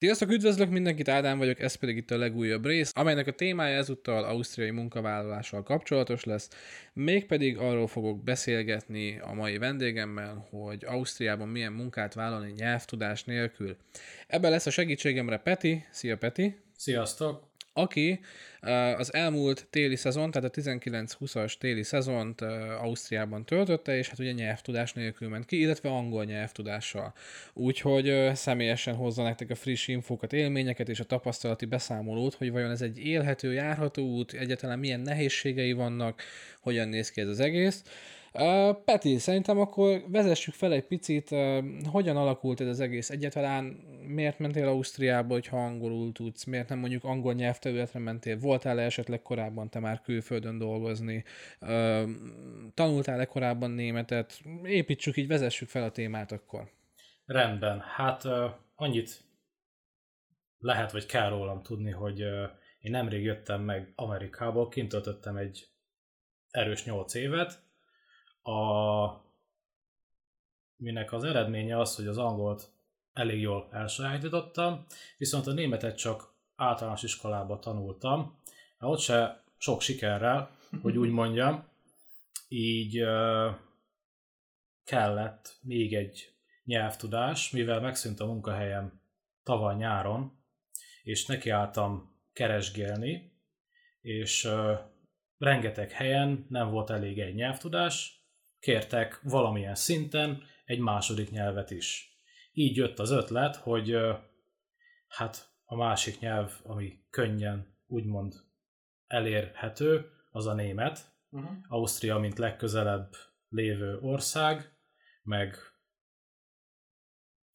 [0.00, 4.24] Sziasztok, üdvözlök mindenkit, Ádám vagyok, ez pedig itt a legújabb rész, amelynek a témája ezúttal
[4.24, 6.48] ausztriai munkavállalással kapcsolatos lesz,
[6.92, 13.76] mégpedig arról fogok beszélgetni a mai vendégemmel, hogy Ausztriában milyen munkát vállalni nyelvtudás nélkül.
[14.26, 15.84] Ebben lesz a segítségemre Peti.
[15.90, 16.56] Szia Peti!
[16.76, 17.49] Sziasztok!
[17.72, 18.20] Aki
[18.96, 22.40] az elmúlt téli szezon, tehát a 19-20-as téli szezont
[22.80, 27.14] Ausztriában töltötte, és hát ugye nyelvtudás nélkül ment ki, illetve angol nyelvtudással.
[27.52, 32.82] Úgyhogy személyesen hozza nektek a friss infókat, élményeket és a tapasztalati beszámolót, hogy vajon ez
[32.82, 36.22] egy élhető, járható út, egyáltalán milyen nehézségei vannak,
[36.60, 37.82] hogyan néz ki ez az egész.
[38.84, 41.28] Peti, szerintem akkor vezessük fel egy picit,
[41.90, 43.10] hogyan alakult ez az egész?
[43.10, 43.64] Egyáltalán,
[44.06, 49.70] miért mentél Ausztriába, hogyha angolul tudsz, miért nem mondjuk angol nyelvterületre mentél, voltál-e esetleg korábban
[49.70, 51.24] te már külföldön dolgozni,
[52.74, 56.70] tanultál-e korábban németet, építsük így, vezessük fel a témát akkor.
[57.24, 58.22] Rendben, hát
[58.74, 59.24] annyit
[60.58, 62.18] lehet vagy kell rólam tudni, hogy
[62.80, 65.68] én nemrég jöttem meg Amerikából, kint töltöttem egy
[66.50, 67.68] erős nyolc évet,
[68.50, 69.24] a,
[70.76, 72.70] minek az eredménye az, hogy az angolt
[73.12, 74.86] elég jól elsajátítottam,
[75.18, 78.38] viszont a németet csak általános iskolában tanultam,
[78.78, 80.50] ott se sok sikerrel,
[80.82, 81.68] hogy úgy mondjam,
[82.48, 83.04] így
[84.84, 86.34] kellett még egy
[86.64, 89.00] nyelvtudás, mivel megszűnt a munkahelyem
[89.42, 90.38] tavaly nyáron,
[91.02, 93.32] és nekiálltam keresgélni,
[94.00, 94.48] és
[95.38, 98.19] rengeteg helyen nem volt elég egy nyelvtudás,
[98.60, 102.18] kértek valamilyen szinten egy második nyelvet is.
[102.52, 103.96] Így jött az ötlet, hogy
[105.08, 108.34] hát a másik nyelv, ami könnyen úgymond
[109.06, 111.12] elérhető, az a német.
[111.30, 111.50] Uh-huh.
[111.68, 113.14] Ausztria, mint legközelebb
[113.48, 114.72] lévő ország,
[115.22, 115.56] meg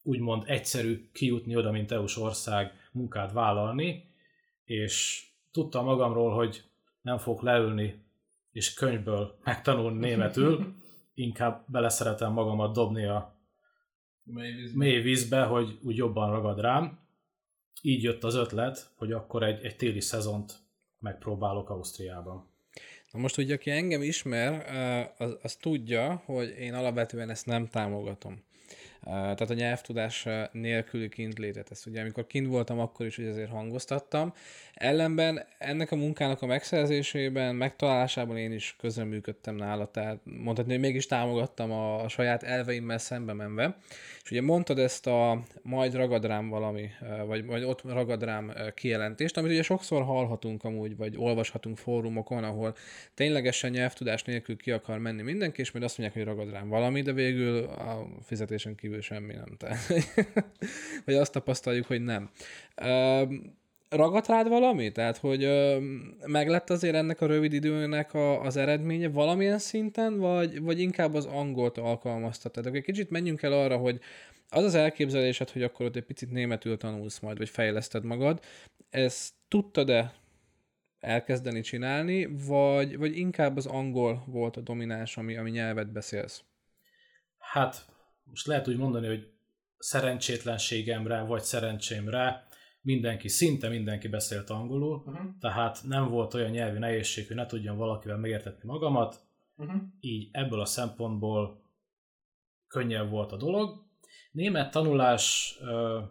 [0.02, 4.14] úgymond egyszerű kijutni oda, mint EU-s ország, munkát vállalni,
[4.64, 6.64] és tudtam magamról, hogy
[7.00, 8.04] nem fogok leülni
[8.50, 10.74] és könyvből megtanulni németül,
[11.16, 13.34] inkább beleszeretem magamat dobni a
[14.22, 14.78] mély vízbe.
[14.78, 16.98] mély vízbe, hogy úgy jobban ragad rám.
[17.82, 20.54] Így jött az ötlet, hogy akkor egy, egy téli szezont
[20.98, 22.48] megpróbálok Ausztriában.
[23.12, 24.66] Na most, hogy aki engem ismer,
[25.18, 28.44] az, az tudja, hogy én alapvetően ezt nem támogatom.
[29.06, 31.70] Tehát a nyelvtudás nélküli kintlétet.
[31.70, 34.32] Ezt ugye, amikor kint voltam, akkor is hogy ezért hangoztattam.
[34.74, 41.06] Ellenben ennek a munkának a megszerzésében, megtalálásában én is közreműködtem nála, tehát mondhatni, hogy mégis
[41.06, 43.76] támogattam a, a saját elveimmel szembe menve.
[44.22, 46.88] És ugye mondtad ezt a majd ragad rám valami,
[47.26, 52.74] vagy, vagy ott ragad rám kijelentést, amit ugye sokszor hallhatunk amúgy, vagy olvashatunk fórumokon, ahol
[53.14, 57.02] ténylegesen nyelvtudás nélkül ki akar menni mindenki, és majd azt mondják, hogy ragad rám valami,
[57.02, 59.56] de végül a fizetésen kívül semmi nem.
[59.56, 59.86] Tehát,
[61.04, 62.30] vagy azt tapasztaljuk, hogy nem
[63.88, 64.92] ragadt rád valami?
[64.92, 65.78] Tehát, hogy ö,
[66.26, 71.14] meg lett azért ennek a rövid időnek a, az eredménye valamilyen szinten, vagy, vagy inkább
[71.14, 72.52] az angolt alkalmaztad?
[72.52, 74.00] Tehát egy kicsit menjünk el arra, hogy
[74.48, 78.40] az az elképzelésed, hogy akkor ott egy picit németül tanulsz majd, vagy fejleszted magad,
[78.90, 80.14] ezt tudtad-e
[81.00, 86.42] elkezdeni csinálni, vagy, vagy inkább az angol volt a domináns, ami, ami nyelvet beszélsz?
[87.38, 87.86] Hát,
[88.30, 89.30] most lehet úgy mondani, hogy
[89.78, 92.46] szerencsétlenségemre, vagy szerencsémre
[92.80, 95.26] mindenki, szinte mindenki beszélt angolul, uh-huh.
[95.40, 99.20] tehát nem volt olyan nyelvi nehézség, hogy ne tudjam valakivel megértetni magamat,
[99.56, 99.82] uh-huh.
[100.00, 101.64] így ebből a szempontból
[102.66, 103.84] könnyebb volt a dolog.
[104.32, 105.56] Német tanulás...
[105.60, 106.02] Uh,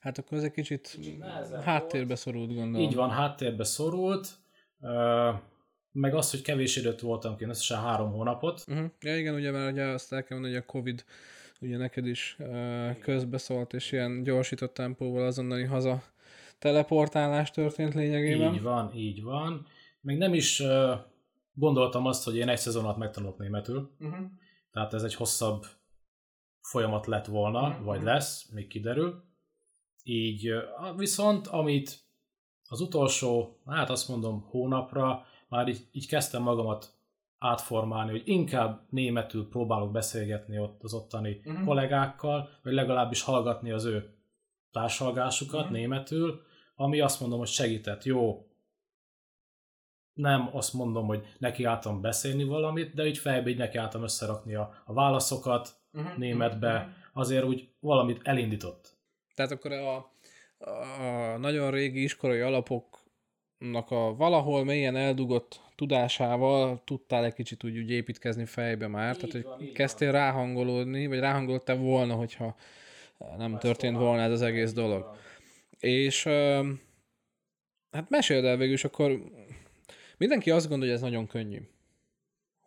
[0.00, 1.24] hát akkor ez egy kicsit, kicsit
[1.62, 2.18] háttérbe volt.
[2.18, 2.88] szorult, gondolom.
[2.88, 4.28] Így van, háttérbe szorult.
[4.80, 5.34] Uh,
[6.00, 8.64] meg az, hogy kevés időt voltam ki, összesen három hónapot.
[8.68, 8.90] Uh-huh.
[9.00, 11.04] Ja igen, ugye már ugye azt el kell mondani, hogy a Covid
[11.60, 12.36] ugye neked is
[13.00, 16.02] közbeszólt, és ilyen gyorsított tempóval azonnali haza
[16.58, 18.54] teleportálás történt lényegében.
[18.54, 19.66] Így van, így van.
[20.00, 20.90] Még nem is uh,
[21.52, 23.90] gondoltam azt, hogy én egy szezon alatt megtanulok németül.
[24.00, 24.26] Uh-huh.
[24.72, 25.66] Tehát ez egy hosszabb
[26.60, 27.84] folyamat lett volna, uh-huh.
[27.84, 29.24] vagy lesz, még kiderül.
[30.02, 32.00] Így uh, viszont, amit
[32.68, 36.96] az utolsó, hát azt mondom, hónapra már így, így kezdtem magamat
[37.38, 41.64] átformálni, hogy inkább németül próbálok beszélgetni ott az ottani uh-huh.
[41.64, 44.14] kollégákkal, vagy legalábbis hallgatni az ő
[44.72, 45.76] társalgásukat uh-huh.
[45.76, 46.42] németül,
[46.74, 48.04] ami azt mondom, hogy segített.
[48.04, 48.46] Jó,
[50.12, 54.54] nem azt mondom, hogy neki álltam beszélni valamit, de így fejbe így neki álltam összerakni
[54.54, 56.16] a, a válaszokat uh-huh.
[56.16, 56.92] németbe, uh-huh.
[57.12, 58.96] azért úgy valamit elindított.
[59.34, 59.96] Tehát akkor a,
[60.58, 62.40] a nagyon régi iskolai
[63.58, 69.30] alapoknak a valahol mélyen eldugott tudásával tudtál egy kicsit úgy, úgy építkezni fejbe már, így
[69.30, 70.20] tehát van, hogy kezdtél van.
[70.20, 72.56] ráhangolódni, vagy ráhangoltál volna, hogyha
[73.36, 75.16] nem Ezt történt volna ez az egész dolog.
[75.78, 76.24] És
[77.90, 79.22] hát meséld el végül, és akkor
[80.16, 81.60] mindenki azt gondolja, hogy ez nagyon könnyű.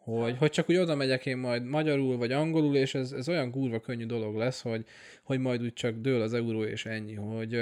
[0.03, 3.51] Hogy, hogy csak úgy oda megyek én majd magyarul vagy angolul, és ez, ez olyan
[3.51, 4.85] kurva könnyű dolog lesz, hogy,
[5.23, 7.13] hogy majd úgy csak dől az euró, és ennyi.
[7.13, 7.61] Hogy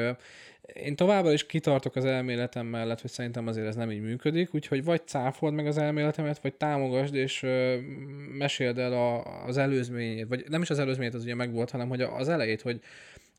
[0.74, 4.84] én továbbra is kitartok az elméletem mellett, hogy szerintem azért ez nem így működik, úgyhogy
[4.84, 7.76] vagy cáfold meg az elméletemet, vagy támogasd, és uh,
[8.38, 12.02] meséld el a, az előzményét, vagy nem is az előzményét, az ugye megvolt, hanem hogy
[12.02, 12.80] az elejét, hogy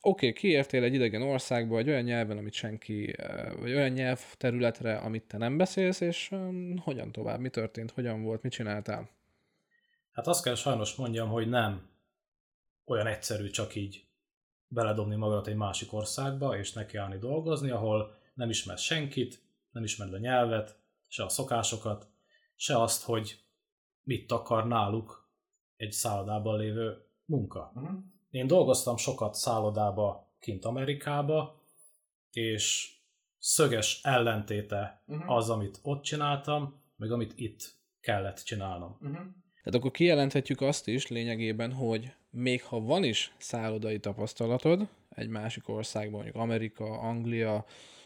[0.00, 3.14] oké, okay, kiértél egy idegen országba, egy olyan nyelven, amit senki,
[3.58, 8.42] vagy olyan nyelvterületre, amit te nem beszélsz, és um, hogyan tovább, mi történt, hogyan volt,
[8.42, 9.10] mit csináltál?
[10.12, 11.88] Hát azt kell sajnos mondjam, hogy nem
[12.84, 14.04] olyan egyszerű csak így
[14.68, 20.18] beledobni magadat egy másik országba, és nekiállni dolgozni, ahol nem ismersz senkit, nem ismered a
[20.18, 22.08] nyelvet, se a szokásokat,
[22.56, 23.44] se azt, hogy
[24.02, 25.30] mit akar náluk
[25.76, 27.72] egy szállodában lévő munka.
[27.74, 27.98] Uh-huh.
[28.30, 31.60] Én dolgoztam sokat szállodába kint Amerikába,
[32.32, 32.94] és
[33.38, 35.30] szöges ellentéte uh-huh.
[35.36, 38.96] az, amit ott csináltam, meg amit itt kellett csinálnom.
[39.00, 39.26] Uh-huh.
[39.62, 45.68] Tehát akkor kijelenthetjük azt is lényegében, hogy még ha van is szállodai tapasztalatod egy másik
[45.68, 47.64] országban, mondjuk Amerika, Anglia,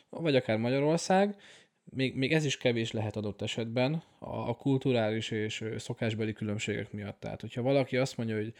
[0.09, 1.37] vagy akár Magyarország,
[1.85, 7.21] még, még ez is kevés lehet adott esetben a, a kulturális és szokásbeli különbségek miatt.
[7.21, 8.55] Tehát, hogyha valaki azt mondja, hogy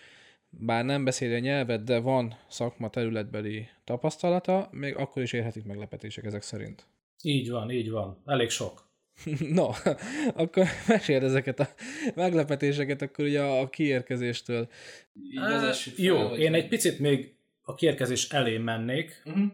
[0.59, 6.25] bár nem beszéli a nyelvet, de van szakma területbeli tapasztalata, még akkor is érhetik meglepetések
[6.25, 6.87] ezek szerint.
[7.23, 8.23] Így van, így van.
[8.27, 8.89] Elég sok.
[9.59, 9.69] no,
[10.43, 11.69] akkor meséld ezeket a
[12.15, 14.69] meglepetéseket, akkor ugye a kiérkezéstől.
[15.15, 19.23] Így jó, fel, én egy picit még a kiérkezés elé mennék.
[19.25, 19.45] Uh-huh.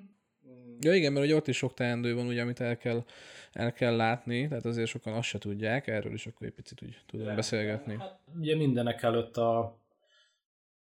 [0.80, 3.04] Ja igen, mert ugye ott is sok teendő van, ugye, amit el kell,
[3.52, 6.98] el kell látni, tehát azért sokan azt se tudják, erről is akkor egy picit úgy
[7.06, 7.96] tudunk beszélgetni.
[7.98, 9.79] Hát, ugye mindenek előtt a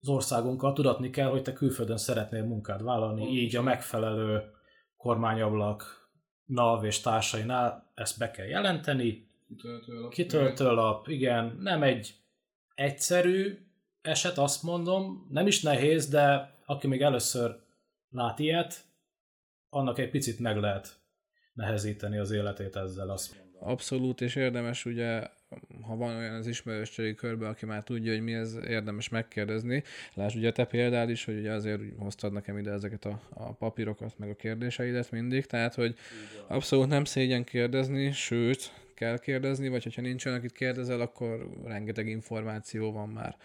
[0.06, 3.44] az országunkkal tudatni kell, hogy te külföldön szeretnél munkát vállalni, Pontosan.
[3.44, 4.42] így a megfelelő
[4.96, 6.10] kormányablak,
[6.44, 9.28] NAV és társainál ezt be kell jelenteni.
[9.48, 10.12] Kitöltőlap.
[10.12, 11.56] Kitöltőlap, igen.
[11.60, 12.14] Nem egy
[12.74, 13.58] egyszerű
[14.02, 15.26] eset, azt mondom.
[15.30, 17.56] Nem is nehéz, de aki még először
[18.10, 18.84] lát ilyet,
[19.68, 21.00] annak egy picit meg lehet
[21.56, 23.70] nehezíteni az életét ezzel, azt mondom.
[23.70, 25.28] Abszolút, és érdemes ugye
[25.82, 29.82] ha van olyan az ismerősségi körben, aki már tudja, hogy mi ez, érdemes megkérdezni.
[30.14, 34.18] Lásd ugye te példád is, hogy ugye azért hoztad nekem ide ezeket a, a papírokat,
[34.18, 35.94] meg a kérdéseidet mindig, tehát hogy
[36.46, 42.08] abszolút nem szégyen kérdezni, sőt, kell kérdezni, vagy hogyha nincs olyan, akit kérdezel, akkor rengeteg
[42.08, 43.36] információ van már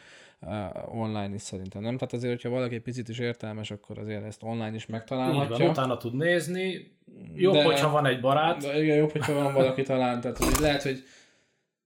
[0.42, 1.98] uh, online is szerintem, nem?
[1.98, 5.56] Tehát azért, hogyha valaki egy picit is értelmes, akkor azért ezt online is megtalálhatja.
[5.56, 6.98] Így van, utána tud nézni.
[7.36, 8.62] Jobb, de, hogyha van egy barát.
[8.62, 10.22] De, igen, jobb, hogyha van valaki talán.
[10.22, 11.04] Tehát hogy lehet, hogy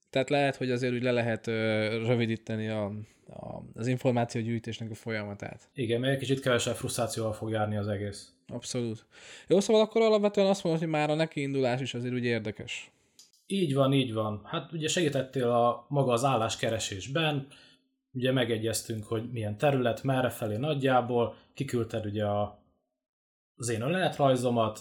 [0.09, 2.85] tehát lehet, hogy azért úgy le lehet ö, rövidíteni a,
[3.27, 5.69] a, az információgyűjtésnek a folyamatát.
[5.73, 8.33] Igen, mert egy kicsit kevesebb frusztrációval fog járni az egész.
[8.47, 9.05] Abszolút.
[9.47, 12.91] Jó, szóval akkor alapvetően azt mondod, hogy már a nekiindulás is azért úgy érdekes.
[13.47, 14.41] Így van, így van.
[14.45, 17.47] Hát ugye segítettél a maga az álláskeresésben,
[18.15, 22.63] ugye megegyeztünk, hogy milyen terület, merre felé nagyjából, kiküldted ugye a,
[23.55, 24.79] az én önéletrajzomat,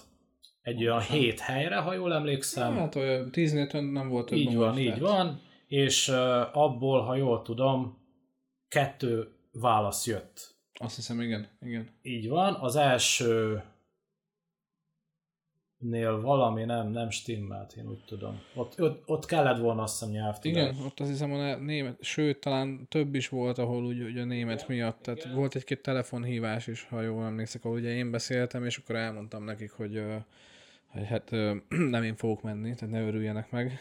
[0.62, 2.76] egy olyan hét helyre, ha jól emlékszem.
[2.76, 4.38] Hát olyan tíznél nem volt több.
[4.38, 6.16] Így van, így van, és uh,
[6.56, 7.98] abból, ha jól tudom,
[8.68, 10.54] kettő válasz jött.
[10.80, 11.88] Azt hiszem, igen, igen.
[12.02, 13.62] Így van, az első
[15.90, 18.40] nél valami nem, nem stimmelt, én úgy tudom.
[18.54, 20.62] Ott, ott, ott kellett volna azt hiszem nyelvtudás.
[20.62, 24.24] Igen, ott azt hiszem a német, sőt, talán több is volt, ahol úgy, ugye a
[24.24, 25.34] német igen, miatt, tehát igen.
[25.34, 29.70] volt egy-két telefonhívás is, ha jól emlékszek, ahol ugye én beszéltem, és akkor elmondtam nekik,
[29.70, 30.02] hogy
[30.94, 31.30] hogy hát
[31.94, 33.78] nem én fogok menni, tehát ne örüljenek meg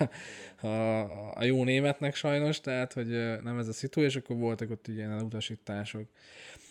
[0.62, 1.00] a,
[1.34, 3.08] a jó németnek sajnos, tehát hogy
[3.42, 6.06] nem ez a szitu, és akkor voltak ott ilyen elutasítások.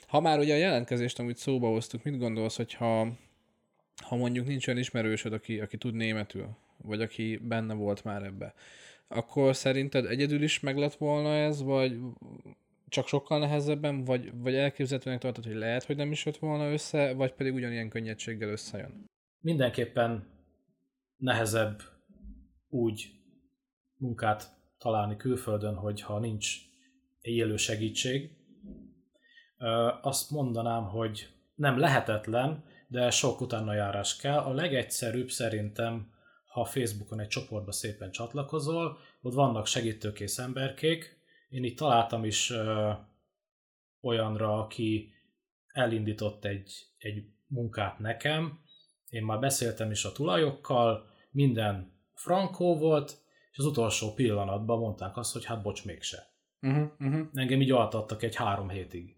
[0.07, 3.07] Ha már ugye a jelentkezést amúgy szóba hoztuk, mit gondolsz, hogyha
[4.03, 8.53] ha mondjuk nincs olyan ismerősöd, aki, aki tud németül, vagy aki benne volt már ebbe,
[9.07, 11.99] akkor szerinted egyedül is meg lett volna ez, vagy
[12.89, 17.13] csak sokkal nehezebben, vagy, vagy elképzelhetőnek tartod, hogy lehet, hogy nem is jött volna össze,
[17.13, 19.05] vagy pedig ugyanilyen könnyedséggel összejön?
[19.47, 20.27] mindenképpen
[21.17, 21.81] nehezebb
[22.69, 23.11] úgy
[23.97, 26.55] munkát találni külföldön, hogyha nincs
[27.21, 28.31] élő segítség.
[30.01, 34.37] Azt mondanám, hogy nem lehetetlen, de sok utána járás kell.
[34.37, 36.11] A legegyszerűbb szerintem,
[36.45, 41.19] ha Facebookon egy csoportba szépen csatlakozol, ott vannak segítőkész emberkék.
[41.49, 42.53] Én itt találtam is
[44.01, 45.13] olyanra, aki
[45.67, 48.59] elindított egy, egy munkát nekem,
[49.09, 53.17] én már beszéltem is a tulajokkal, minden frankó volt,
[53.51, 56.17] és az utolsó pillanatban mondták azt, hogy hát bocs, mégse.
[56.61, 57.27] Uh-huh, uh-huh.
[57.33, 59.15] Engem így altattak egy három hétig.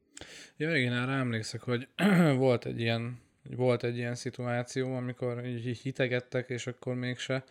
[0.58, 1.88] Ja, igen, erre emlékszek, hogy
[2.38, 3.20] volt egy ilyen
[3.56, 7.44] Volt egy ilyen szituáció, amikor így hitegettek, és akkor mégse,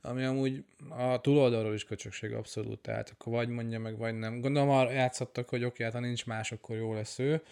[0.00, 4.40] ami amúgy a túloldalról is köcsökség abszolút, tehát akkor vagy mondja meg, vagy nem.
[4.40, 7.42] Gondolom arra játszottak, hogy oké, hát ha nincs más, akkor jó lesz ő,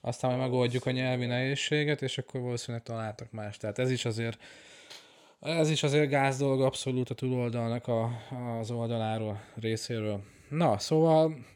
[0.00, 3.56] aztán majd megoldjuk a nyelvi nehézséget, és akkor valószínűleg találtak más.
[3.56, 4.38] Tehát ez is azért
[5.40, 8.10] ez is azért gáz dolog abszolút a túloldalnak a,
[8.58, 10.22] az oldaláról, részéről.
[10.48, 11.46] Na, szóval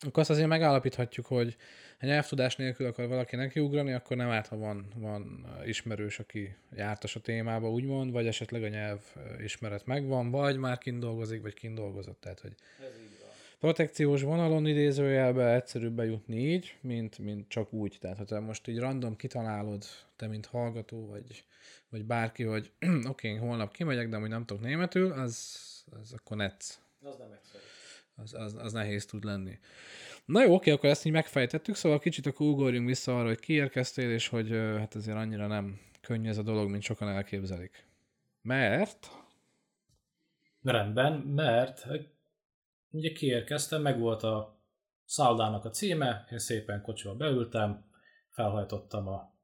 [0.00, 1.56] akkor azt azért megállapíthatjuk, hogy
[2.04, 7.16] ha nyelvtudás nélkül akar valaki nekiugrani, akkor nem árt, ha van, van ismerős, aki jártas
[7.16, 9.00] a témába, úgymond, vagy esetleg a nyelv
[9.42, 12.20] ismeret megvan, vagy már kint dolgozik, vagy kint dolgozott.
[12.20, 13.30] Tehát, hogy Ez így van.
[13.58, 17.96] protekciós vonalon idézőjelbe egyszerűbb bejutni így, mint, mint csak úgy.
[18.00, 19.84] Tehát, ha te most így random kitalálod,
[20.16, 21.44] te mint hallgató, vagy,
[21.88, 25.58] vagy bárki, hogy oké, okay, holnap kimegyek, de amúgy nem tudok németül, az,
[26.00, 26.78] az akkor netsz.
[27.02, 27.62] Az nem egyszerű.
[28.16, 29.58] Az, az, az nehéz tud lenni.
[30.24, 34.10] Na jó, oké, akkor ezt így megfejtettük, szóval kicsit akkor ugorjunk vissza arra, hogy kiérkeztél,
[34.10, 37.86] és hogy hát azért annyira nem könnyű ez a dolog, mint sokan elképzelik.
[38.42, 39.08] Mert?
[40.62, 41.86] Rendben, mert
[42.90, 44.58] ugye kiérkeztem, meg volt a
[45.04, 47.84] szállának a címe, én szépen kocsival beültem,
[48.28, 49.34] felhajtottam a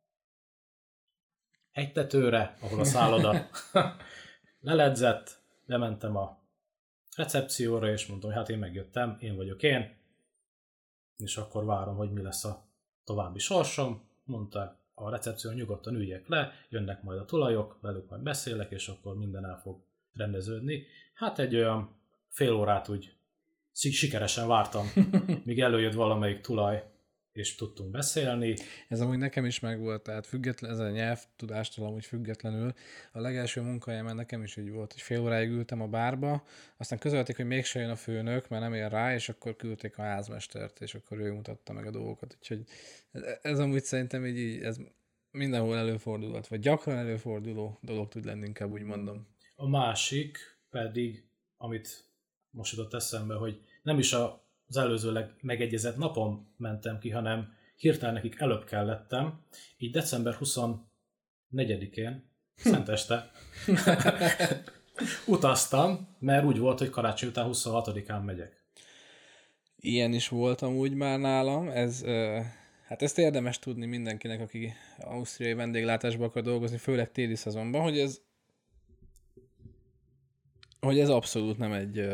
[1.73, 3.49] hegytetőre, ahol a szálloda
[4.61, 6.40] leledzett, lementem a
[7.17, 9.99] recepcióra, és mondtam, hogy hát én megjöttem, én vagyok én,
[11.17, 12.69] és akkor várom, hogy mi lesz a
[13.05, 14.09] további sorsom.
[14.25, 19.17] Mondta a recepció, nyugodtan üljek le, jönnek majd a tulajok, velük majd beszélek, és akkor
[19.17, 19.81] minden el fog
[20.13, 20.87] rendeződni.
[21.15, 21.97] Hát egy olyan
[22.29, 23.15] fél órát úgy
[23.73, 24.87] sikeresen vártam,
[25.45, 26.91] míg előjött valamelyik tulaj,
[27.33, 28.55] és tudtunk beszélni.
[28.89, 32.73] Ez amúgy nekem is megvolt, tehát független, ez a nyelvtudástól amúgy függetlenül.
[33.13, 36.45] A legelső munkahelyemen nekem is így volt, hogy fél óráig ültem a bárba,
[36.77, 40.03] aztán közölték, hogy mégse jön a főnök, mert nem ér rá, és akkor küldték a
[40.03, 42.37] házmestert, és akkor ő mutatta meg a dolgokat.
[42.39, 42.65] Úgyhogy
[43.43, 44.79] ez, amúgy szerintem így, így ez
[45.31, 49.27] mindenhol előfordulhat, vagy gyakran előforduló dolog tud lenni, inkább úgy mondom.
[49.57, 50.39] A másik
[50.71, 51.25] pedig,
[51.57, 52.05] amit
[52.51, 58.15] most jutott eszembe, hogy nem is a az előzőleg megegyezett napon mentem ki, hanem hirtelen
[58.15, 59.41] nekik előbb kellettem,
[59.77, 63.31] így december 24-én, szenteste,
[65.27, 68.65] utaztam, mert úgy volt, hogy karácsony után 26-án megyek.
[69.77, 72.05] Ilyen is volt amúgy már nálam, ez,
[72.87, 78.21] hát ezt érdemes tudni mindenkinek, aki ausztriai vendéglátásban akar dolgozni, főleg téli szezonban, hogy ez
[80.81, 82.09] hogy ez abszolút nem egy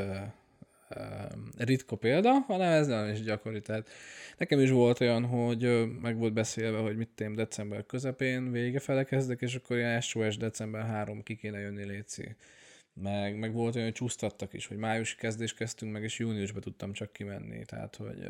[1.56, 3.60] ritka példa, hanem ez nem is gyakori.
[3.60, 3.88] Tehát
[4.38, 9.04] nekem is volt olyan, hogy meg volt beszélve, hogy mit tém december közepén, vége fele
[9.04, 12.36] kezdek, és akkor ilyen SOS december 3 ki kéne jönni léci.
[13.02, 16.92] Meg, meg volt olyan, hogy csúsztattak is, hogy május kezdés kezdtünk meg, és júniusban tudtam
[16.92, 17.64] csak kimenni.
[17.64, 18.28] Tehát, hogy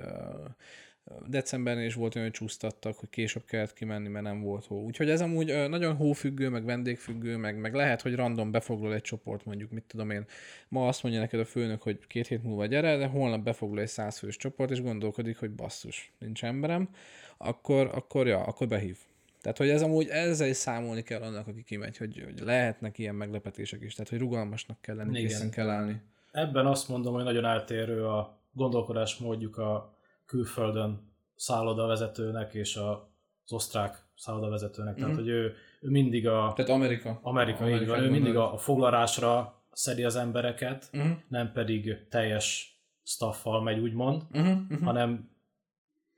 [1.26, 4.82] decemberben is volt olyan, hogy csúsztattak, hogy később kellett kimenni, mert nem volt hó.
[4.82, 9.44] Úgyhogy ez amúgy nagyon hófüggő, meg vendégfüggő, meg, meg lehet, hogy random befoglal egy csoport,
[9.44, 10.24] mondjuk, mit tudom én,
[10.68, 13.88] ma azt mondja neked a főnök, hogy két hét múlva gyere, de holnap befoglal egy
[13.88, 16.88] százfős csoport, és gondolkodik, hogy basszus, nincs emberem,
[17.36, 18.98] akkor, akkor ja, akkor behív.
[19.40, 23.14] Tehát, hogy ez amúgy ezzel is számolni kell annak, aki kimegy, hogy, hogy lehetnek ilyen
[23.14, 26.00] meglepetések is, tehát, hogy rugalmasnak kell lenni, készen kell állni.
[26.32, 29.95] Ebben azt mondom, hogy nagyon eltérő a gondolkodásmódjuk a
[30.26, 33.10] külföldön szállodavezetőnek és a,
[33.44, 34.92] az osztrák szállodavezetőnek.
[34.92, 35.00] Mm-hmm.
[35.02, 35.24] Tehát, mhm.
[35.24, 36.52] hogy ő, ő mindig a...
[36.56, 37.20] Tehát Amerika.
[37.22, 38.02] Amerika, Amerika így van.
[38.02, 41.12] Ő mindig a, a foglalásra szedi az embereket, mm-hmm.
[41.28, 44.82] nem pedig teljes staffal megy, úgymond, mm-hmm.
[44.82, 45.30] hanem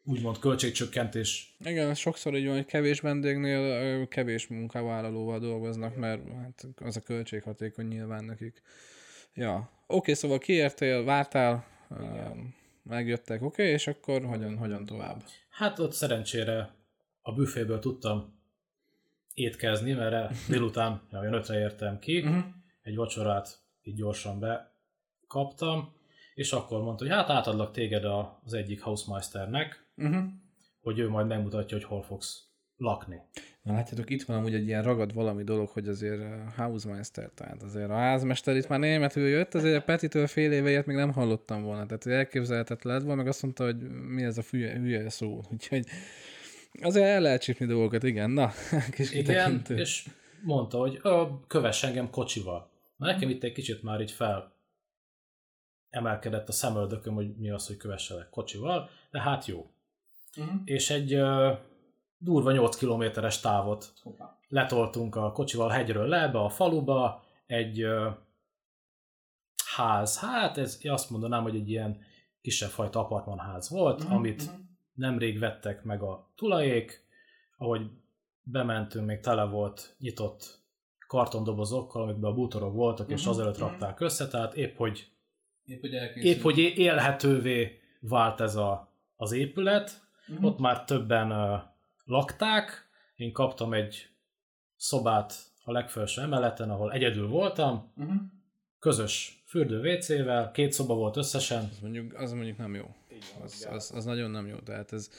[0.04, 1.56] úgymond költségcsökkentés.
[1.64, 7.86] Igen, sokszor így van, hogy kevés vendégnél kevés munkavállalóval dolgoznak, mert hát az a költséghatékony
[7.86, 8.62] nyilván nekik.
[9.34, 12.56] Ja, oké, okay, szóval kiértél, vártál, Igen
[12.88, 15.22] megjöttek, oké, okay, és akkor hogyan, hogyan tovább?
[15.50, 16.74] Hát ott szerencsére
[17.22, 18.40] a büféből tudtam
[19.34, 22.44] étkezni, mert délután olyan ötre értem ki, uh-huh.
[22.82, 25.92] egy vacsorát így gyorsan bekaptam,
[26.34, 30.24] és akkor mondta, hogy hát átadlak téged az egyik housemeisternek, uh-huh.
[30.80, 33.20] hogy ő majd megmutatja, hogy hol fogsz lakni.
[33.68, 36.22] Na látjátok, itt van amúgy egy ilyen ragad valami dolog, hogy azért
[36.56, 40.86] Hausmeister, tehát azért a házmester itt már németül jött, azért a Petitől fél éve ilyet
[40.86, 44.42] még nem hallottam volna, tehát elképzelhetetlen lett volna, meg azt mondta, hogy mi ez a
[44.50, 45.86] hülye, hülye szó, úgyhogy
[46.82, 48.52] azért el lehet csípni dolgokat, igen, na,
[48.96, 49.76] kis Igen, kitekintő.
[49.76, 50.08] és
[50.42, 51.00] mondta, hogy
[51.46, 52.70] kövess engem kocsival.
[52.96, 54.52] Na, nekem itt egy kicsit már így fel
[55.90, 59.70] emelkedett a szemöldököm, hogy mi az, hogy kövesselek kocsival, de hát jó.
[60.36, 60.60] Uh-huh.
[60.64, 61.20] És egy
[62.18, 64.38] durva 8 kilométeres távot Hoppá.
[64.48, 68.08] letoltunk a kocsival hegyről le, be a faluba, egy ö,
[69.76, 72.00] ház, hát ez azt mondanám, hogy egy ilyen
[72.40, 74.58] kisebb fajta apartmanház volt, uh-huh, amit uh-huh.
[74.94, 77.06] nemrég vettek meg a tulajék,
[77.56, 77.90] ahogy
[78.42, 80.58] bementünk, még tele volt nyitott
[81.06, 83.62] kartondobozokkal, amikben a bútorok voltak, és Mhm, azelőtt mhm.
[83.62, 85.10] rakták össze, tehát épp hogy,
[85.64, 85.92] Épp, hogy
[86.24, 90.44] épp, hogy élhetővé vált ez a, az épület, Mhm.
[90.44, 91.60] ott már többen uh,
[92.08, 94.08] lakták, én kaptam egy
[94.76, 95.34] szobát
[95.64, 98.16] a legfelső emeleten, ahol egyedül voltam, Uh-huh.
[98.78, 101.68] közös fürdő WC-vel, két szoba volt összesen.
[101.72, 102.94] Az mondjuk, az mondjuk nem jó.
[103.42, 104.56] Az, az, az nagyon nem jó.
[104.56, 105.10] Tehát ez,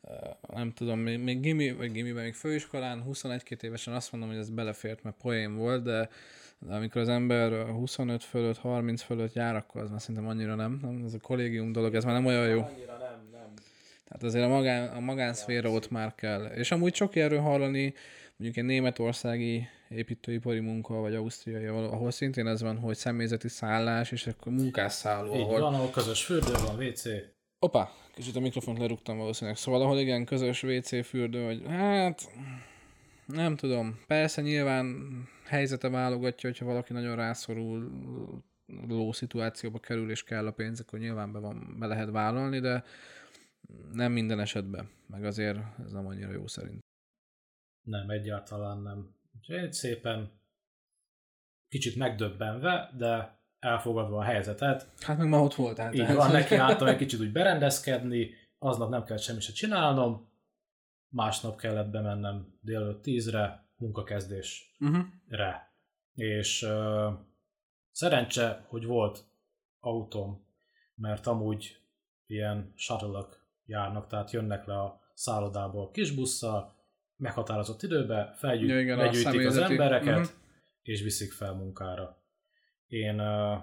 [0.00, 4.38] eh, nem tudom, még, még gimi, vagy gimiben, még főiskolán 21-2 évesen azt mondom, hogy
[4.38, 6.08] ez belefért, mert poén volt, de,
[6.58, 10.78] de amikor az ember 25 fölött, 30 fölött jár, akkor az már szerintem annyira nem.
[10.82, 12.62] nem ez a kollégium dolog, ez már nem olyan jó.
[12.62, 13.07] Annyira nem.
[14.08, 16.44] Tehát azért a, magán, a magánszféra ott már kell.
[16.44, 17.94] És amúgy sok erről hallani,
[18.36, 24.12] mondjuk egy németországi építőipari munka, vagy ausztriai, ahol ahol szintén ez van, hogy személyzeti szállás,
[24.12, 27.02] és akkor munkásszálló, Így ahol van, ahol közös fürdő van, WC.
[27.58, 29.58] Opa, kicsit a mikrofont lerúgtam valószínűleg.
[29.58, 32.28] Szóval ahol igen, közös WC fürdő, vagy hát
[33.26, 34.00] nem tudom.
[34.06, 34.96] Persze nyilván
[35.46, 37.90] helyzete válogatja, hogyha valaki nagyon rászorul,
[38.88, 42.84] ló szituációba kerül, és kell a pénz, akkor nyilván be, van, be lehet vállalni, de
[43.92, 44.90] nem minden esetben.
[45.06, 46.80] Meg azért ez nem annyira jó szerint.
[47.86, 49.16] Nem, egyáltalán nem.
[49.36, 50.40] Úgyhogy szépen
[51.68, 55.94] kicsit megdöbbenve, de elfogadva a helyzetet, Hát meg ma ott voltál.
[55.94, 60.28] így van, neki álltam egy kicsit úgy berendezkedni, aznap nem kellett semmi se csinálnom,
[61.08, 64.66] másnap kellett bemennem délelőtt tízre, munkakezdésre.
[64.80, 65.06] Uh-huh.
[66.14, 67.12] És uh,
[67.90, 69.24] szerencse, hogy volt
[69.80, 70.46] autóm,
[70.94, 71.82] mert amúgy
[72.26, 73.26] ilyen shuttle
[73.68, 76.76] járnak, tehát jönnek le a szállodából kis busszal,
[77.16, 80.28] meghatározott időbe, felgyűjt, Ja, igen, legyűjtik az embereket, Mhm.
[80.82, 82.22] és viszik fel munkára.
[82.86, 83.58] Én uh,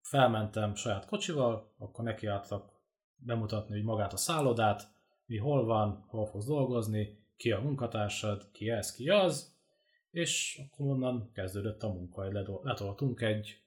[0.00, 2.70] felmentem saját kocsival, akkor nekiálltak
[3.16, 4.82] bemutatni hogy magát a szállodát,
[5.26, 9.56] mi hol van, hol fogsz dolgozni, ki a munkatársad, ki ez, ki az,
[10.10, 12.22] és akkor onnan kezdődött a munka,
[12.62, 13.62] letoltunk egy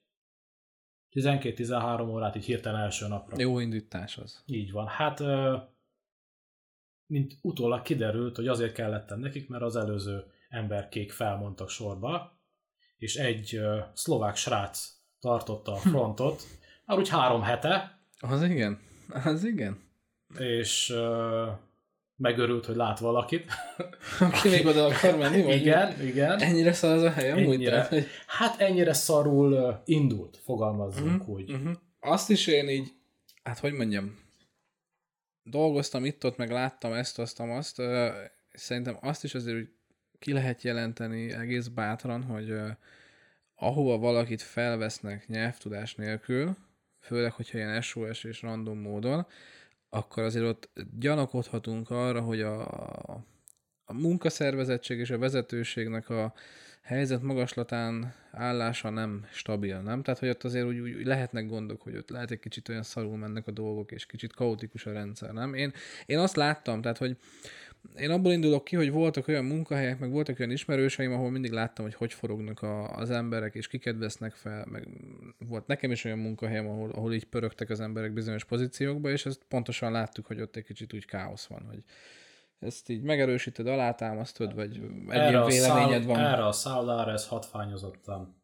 [1.11, 3.35] 12-13 órát így hirtelen első napra.
[3.39, 4.43] Jó indítás az.
[4.45, 4.87] Így van.
[4.87, 5.23] Hát,
[7.05, 12.39] mint utólag kiderült, hogy azért kellettem nekik, mert az előző emberkék felmondtak sorba,
[12.97, 13.59] és egy
[13.93, 16.43] szlovák srác tartotta a frontot,
[16.85, 18.79] már úgy három hete, Az igen.
[19.23, 19.83] Az igen.
[20.37, 20.93] és
[22.21, 23.51] megörült, hogy lát valakit.
[24.19, 25.43] Aki még oda akar menni?
[25.43, 26.39] Vagy igen, igen.
[26.41, 27.53] Ennyire szar az a hely amúgy?
[27.53, 27.71] Ennyire.
[27.71, 28.07] Tehát, hogy...
[28.27, 31.49] Hát ennyire szarul indult, fogalmazzunk Mhm, úgy.
[31.51, 31.71] mhm.
[31.99, 32.87] Azt is én így,
[33.43, 34.19] hát hogy mondjam,
[35.43, 37.81] dolgoztam itt-ott, meg láttam ezt, azt, azt,
[38.53, 39.69] szerintem azt is azért
[40.19, 42.53] ki lehet jelenteni egész bátran, hogy
[43.55, 46.55] ahova valakit felvesznek nyelvtudás nélkül,
[46.99, 49.27] főleg, hogyha ilyen SOS és random módon,
[49.93, 52.67] akkor azért ott gyanakodhatunk arra, hogy a,
[53.85, 56.33] a munkaszervezettség és a vezetőségnek a
[56.81, 60.01] helyzet magaslatán állása nem stabil, nem?
[60.01, 63.17] Tehát, hogy ott azért úgy, úgy lehetnek gondok, hogy ott lehet egy kicsit olyan szarul
[63.17, 65.53] mennek a dolgok, és kicsit kaotikus a rendszer, nem?
[65.53, 65.73] Én,
[66.05, 67.17] én azt láttam, tehát, hogy
[67.95, 71.85] én abból indulok ki, hogy voltak olyan munkahelyek, meg voltak olyan ismerőseim, ahol mindig láttam,
[71.85, 74.87] hogy hogy forognak a, az emberek, és kiket vesznek fel, meg
[75.47, 79.43] volt nekem is olyan munkahelyem, ahol, ahol így pörögtek az emberek bizonyos pozíciókba, és ezt
[79.47, 81.83] pontosan láttuk, hogy ott egy kicsit úgy káosz van, hogy
[82.59, 86.19] ezt így megerősíted, alátámasztod, vagy egy Erre véleményed van.
[86.19, 88.43] erre a szállára ez hatványozottan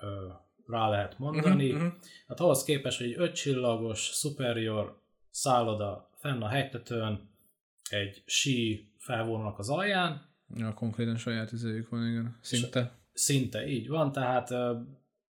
[0.00, 0.26] ö,
[0.66, 1.70] rá lehet mondani.
[1.70, 1.94] Mhm, mhm.
[2.28, 7.27] Hát ahhoz képest, hogy egy ötcsillagos, superior szálloda fenn a hegytetőn,
[7.92, 12.38] egy sí felvonulnak az alján, Ja, konkrétan saját izéjük van, igen.
[12.40, 12.98] Szinte.
[13.12, 14.50] szinte így van, tehát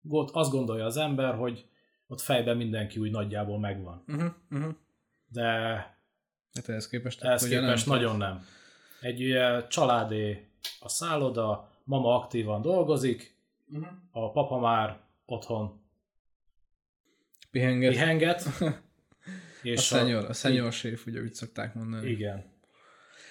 [0.08, 1.68] ott azt gondolja az ember, hogy
[2.06, 4.04] ott fejben mindenki úgy nagyjából megvan.
[4.06, 4.74] Uh-huh, uh-huh.
[5.28, 5.42] De
[6.54, 7.96] Hát ehhez képest, ehhez ugye képest nem?
[7.96, 8.44] nagyon nem.
[9.00, 10.48] Egy ugye, családé
[10.80, 13.32] a szálloda, mama aktívan dolgozik,
[13.66, 13.88] Uh-huh.
[14.10, 15.80] a papa már otthon
[17.50, 17.90] Pihenget.
[17.92, 18.42] pihenget.
[19.64, 22.10] A és szenyor, a szenyor séf, ugye úgy szokták mondani.
[22.10, 22.44] Igen.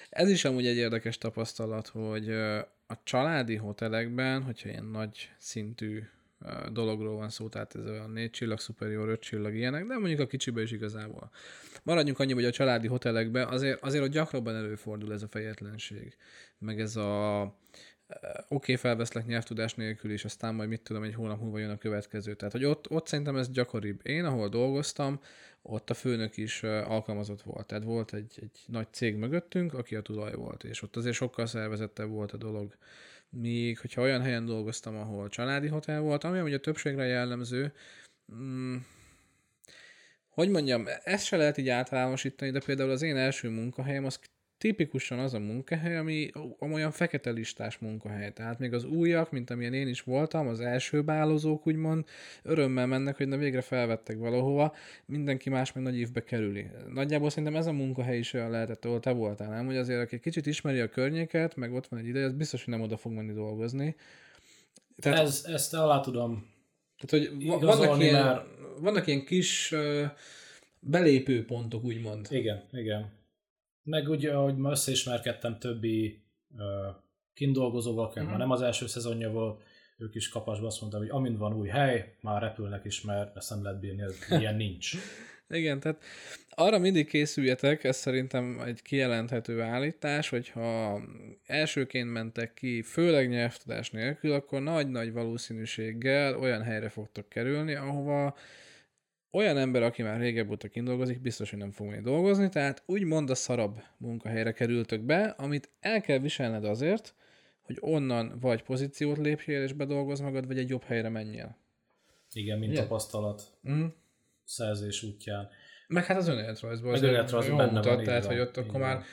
[0.10, 2.30] Ez is amúgy egy érdekes tapasztalat, hogy
[2.88, 6.04] a családi hotelekben, hogyha ilyen nagy szintű
[6.72, 10.28] dologról van szó, tehát ez a négy csillag, superior, öt csillag ilyenek, de mondjuk a
[10.28, 11.32] kicsibe is igazából.
[11.84, 16.16] Maradjunk annyi, hogy a családi hotelekben azért, azért ott gyakrabban előfordul ez a fejetlenség,
[16.58, 17.56] meg ez a
[18.22, 21.78] oké, okay, felveszlek nyelvtudás nélkül, és aztán majd mit tudom, egy hónap múlva jön a
[21.78, 22.34] következő.
[22.34, 24.00] Tehát, hogy ott, ott szerintem ez gyakoribb.
[24.04, 25.20] Én, ahol dolgoztam,
[25.62, 27.68] ott a főnök is alkalmazott volt.
[27.68, 31.46] Tehát volt egy, egy nagy cég mögöttünk, aki a tulaj volt, és ott azért sokkal
[31.46, 32.78] szervezettebb volt a dolog.
[33.30, 37.74] Míg, hogyha olyan helyen dolgoztam, ahol családi hotel volt, ami ugye a többségre jellemző,
[38.34, 38.76] mm,
[40.28, 44.20] hogy mondjam, ezt se lehet így általánosítani, de például az én első munkahelyem az
[44.64, 48.34] tipikusan az a munkahely, ami olyan fekete listás munkahely.
[48.34, 52.06] Tehát még az újak, mint amilyen én is voltam, az első bálozók úgymond,
[52.44, 56.66] örömmel mennek, hogy na végre felvettek valahova, mindenki más meg nagy évbe kerüli.
[56.94, 59.66] Nagyjából szerintem ez a munkahely is olyan lehetett, ahol te voltál, nem?
[59.66, 62.74] Hogy azért, aki kicsit ismeri a környéket, meg ott van egy ideje, az biztos, hogy
[62.74, 63.96] nem oda fog menni dolgozni.
[65.00, 66.52] Tehát, ez, ezt alá tudom
[67.06, 68.46] tehát, hogy vannak ilyen, már...
[68.80, 70.04] vannak ilyen kis uh,
[70.80, 72.28] belépőpontok, úgymond.
[72.30, 73.22] Igen, igen.
[73.84, 76.96] Meg ugye, ahogy ma összeismerkedtem többi uh,
[77.34, 78.24] kindolgozóval, uh-huh.
[78.24, 79.64] már nem az első szezonja volt,
[79.98, 83.50] ők is kapasba azt mondtam, hogy amint van új hely, már repülnek is, mert ezt
[83.50, 84.92] nem lehet bírni, ez ilyen nincs.
[85.50, 86.04] Igen, tehát
[86.50, 91.02] arra mindig készüljetek, ez szerintem egy kijelenthető állítás, hogyha
[91.46, 98.36] elsőként mentek ki, főleg nyelvtudás nélkül, akkor nagy-nagy valószínűséggel olyan helyre fogtok kerülni, ahova
[99.34, 103.30] olyan ember, aki már régebb óta dolgozik, biztos, hogy nem fog még dolgozni, tehát úgymond
[103.30, 107.16] a szarabb munkahelyre kerültök be, amit el kell viselned azért,
[107.62, 111.58] hogy onnan vagy pozíciót lépjél és bedolgoz magad, vagy egy jobb helyre menjél.
[112.32, 112.84] Igen, mint Igen?
[112.84, 113.44] tapasztalat.
[113.70, 113.86] Mm
[114.44, 115.50] szerzés útján.
[115.88, 119.04] Meg hát az önéletrajzban az önéletrajzban benne mutat, van, tehát, van, hogy ott akkor már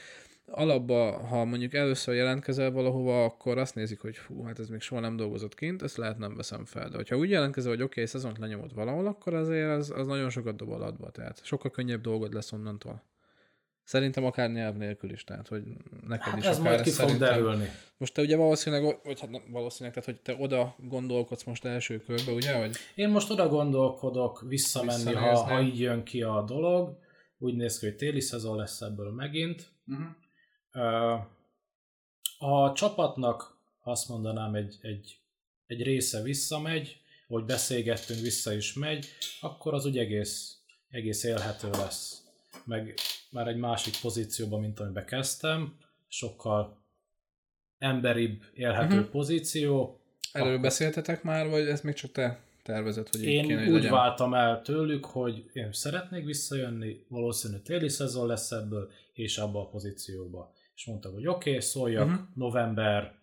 [0.50, 5.00] alapba, ha mondjuk először jelentkezel valahova, akkor azt nézik, hogy hú, hát ez még soha
[5.00, 6.88] nem dolgozott kint, ezt lehet nem veszem fel.
[6.88, 10.30] De hogyha úgy jelentkezel, hogy oké, okay, szezont lenyomod valahol, akkor azért az, az nagyon
[10.30, 13.02] sokat dob alatba, tehát sokkal könnyebb dolgod lesz onnantól.
[13.84, 15.62] Szerintem akár nyelv nélkül is, tehát hogy
[16.06, 17.68] neked hát is ez akár majd ki fog derülni.
[17.96, 21.98] Most te ugye valószínűleg, vagy hát nem valószínűleg, tehát hogy te oda gondolkodsz most első
[21.98, 22.58] körbe, ugye?
[22.58, 26.98] Hogy Én most oda gondolkodok visszamenni, ha, ha így jön ki a dolog.
[27.38, 29.68] Úgy néz ki, hogy téli szezon lesz ebből megint.
[29.86, 30.06] Uh-huh.
[32.38, 35.18] A csapatnak azt mondanám, egy, egy,
[35.66, 39.06] egy része visszamegy, hogy beszélgettünk, vissza is megy,
[39.40, 40.58] akkor az úgy egész,
[40.90, 42.20] egész élhető lesz
[42.64, 42.94] meg
[43.30, 45.76] már egy másik pozícióban, mint amiben kezdtem,
[46.08, 46.78] sokkal
[47.78, 49.10] emberibb, élhető uh-huh.
[49.10, 50.00] pozíció.
[50.32, 50.60] Erről akkor...
[50.60, 53.92] beszéltetek már, vagy ez még csak te tervezed, hogy Én kéne, hogy úgy legyen?
[53.92, 59.66] váltam el tőlük, hogy én szeretnék visszajönni, valószínű téli szezon lesz ebből, és abba a
[59.66, 60.52] pozícióba.
[60.80, 62.20] És mondtam, hogy oké, okay, szóljak uh-huh.
[62.34, 63.14] november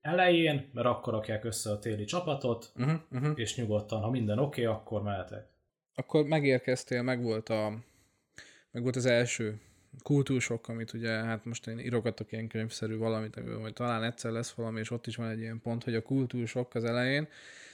[0.00, 3.32] elején, mert akkor rakják össze a téli csapatot, uh-huh, uh-huh.
[3.34, 5.48] és nyugodtan, ha minden oké, okay, akkor mehetek.
[5.94, 7.78] Akkor megérkeztél, meg volt a
[8.70, 9.60] meg volt az első
[10.02, 14.52] kultúrsok, amit ugye, hát most én írogatok ilyen könyvszerű valamit, amiben majd talán egyszer lesz
[14.52, 17.28] valami, és ott is van egy ilyen pont, hogy a kultúrsok az elején,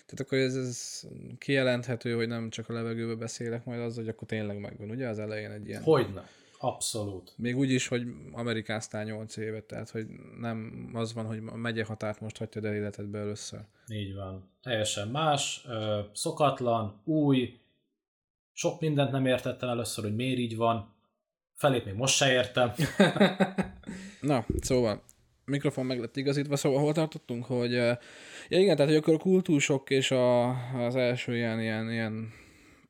[0.07, 1.03] tehát akkor ez, ez
[1.39, 5.19] kijelenthető, hogy nem csak a levegőbe beszélek majd az, hogy akkor tényleg megvan, ugye az
[5.19, 5.83] elején egy ilyen...
[5.83, 6.29] Hogyne.
[6.65, 7.35] Abszolút.
[7.37, 10.07] Még úgy is, hogy amerikáztál 8 évet, tehát hogy
[10.41, 13.61] nem az van, hogy a megye határt most hagyja el életedbe először.
[13.89, 14.51] Így van.
[14.63, 15.67] Teljesen más,
[16.13, 17.61] szokatlan, új,
[18.53, 20.95] sok mindent nem értettem először, hogy miért így van.
[21.55, 22.73] Felét még most se értem.
[24.21, 25.03] Na, szóval,
[25.45, 27.99] mikrofon meg lett igazítva, szóval hol tartottunk, hogy ja
[28.49, 30.49] igen, tehát hogy akkor a kultúrsok és a,
[30.87, 32.33] az első ilyen, ilyen, ilyen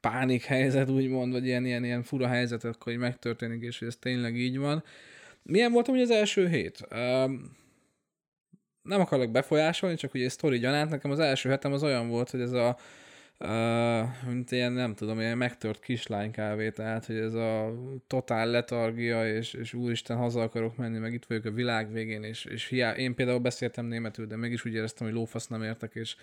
[0.02, 3.96] pánik helyzet, úgymond, vagy ilyen, ilyen, ilyen fura helyzet, akkor így megtörténik, és hogy ez
[3.96, 4.84] tényleg így van.
[5.42, 6.86] Milyen volt amúgy az első hét?
[6.90, 7.56] Um,
[8.82, 12.40] nem akarok befolyásolni, csak ugye sztori gyanánt, nekem az első hetem az olyan volt, hogy
[12.40, 12.78] ez a
[13.44, 17.74] Uh, mint ilyen, nem tudom, ilyen megtört kislánykávé, tehát, hogy ez a
[18.06, 22.44] totál letargia, és, és úristen, haza akarok menni, meg itt vagyok a világ végén, és,
[22.44, 22.92] és hiá...
[22.92, 26.16] én például beszéltem németül, de mégis úgy éreztem, hogy lófasz nem értek, és,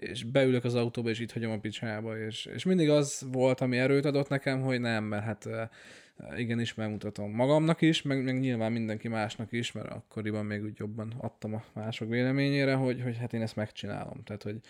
[0.00, 3.78] és beülök az autóba, és itt hagyom a picsába, és, és mindig az volt, ami
[3.78, 5.48] erőt adott nekem, hogy nem, mert hát
[6.36, 11.14] igenis megmutatom magamnak is, meg, meg nyilván mindenki másnak is, mert akkoriban még úgy jobban
[11.18, 14.22] adtam a mások véleményére, hogy, hogy hát én ezt megcsinálom.
[14.24, 14.60] Tehát, hogy,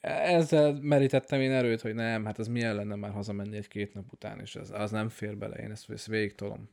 [0.00, 4.40] ezzel merítettem én erőt, hogy nem, hát az milyen lenne már hazamenni egy-két nap után,
[4.40, 6.68] és az, az nem fér bele, én ezt, ezt végig tolom.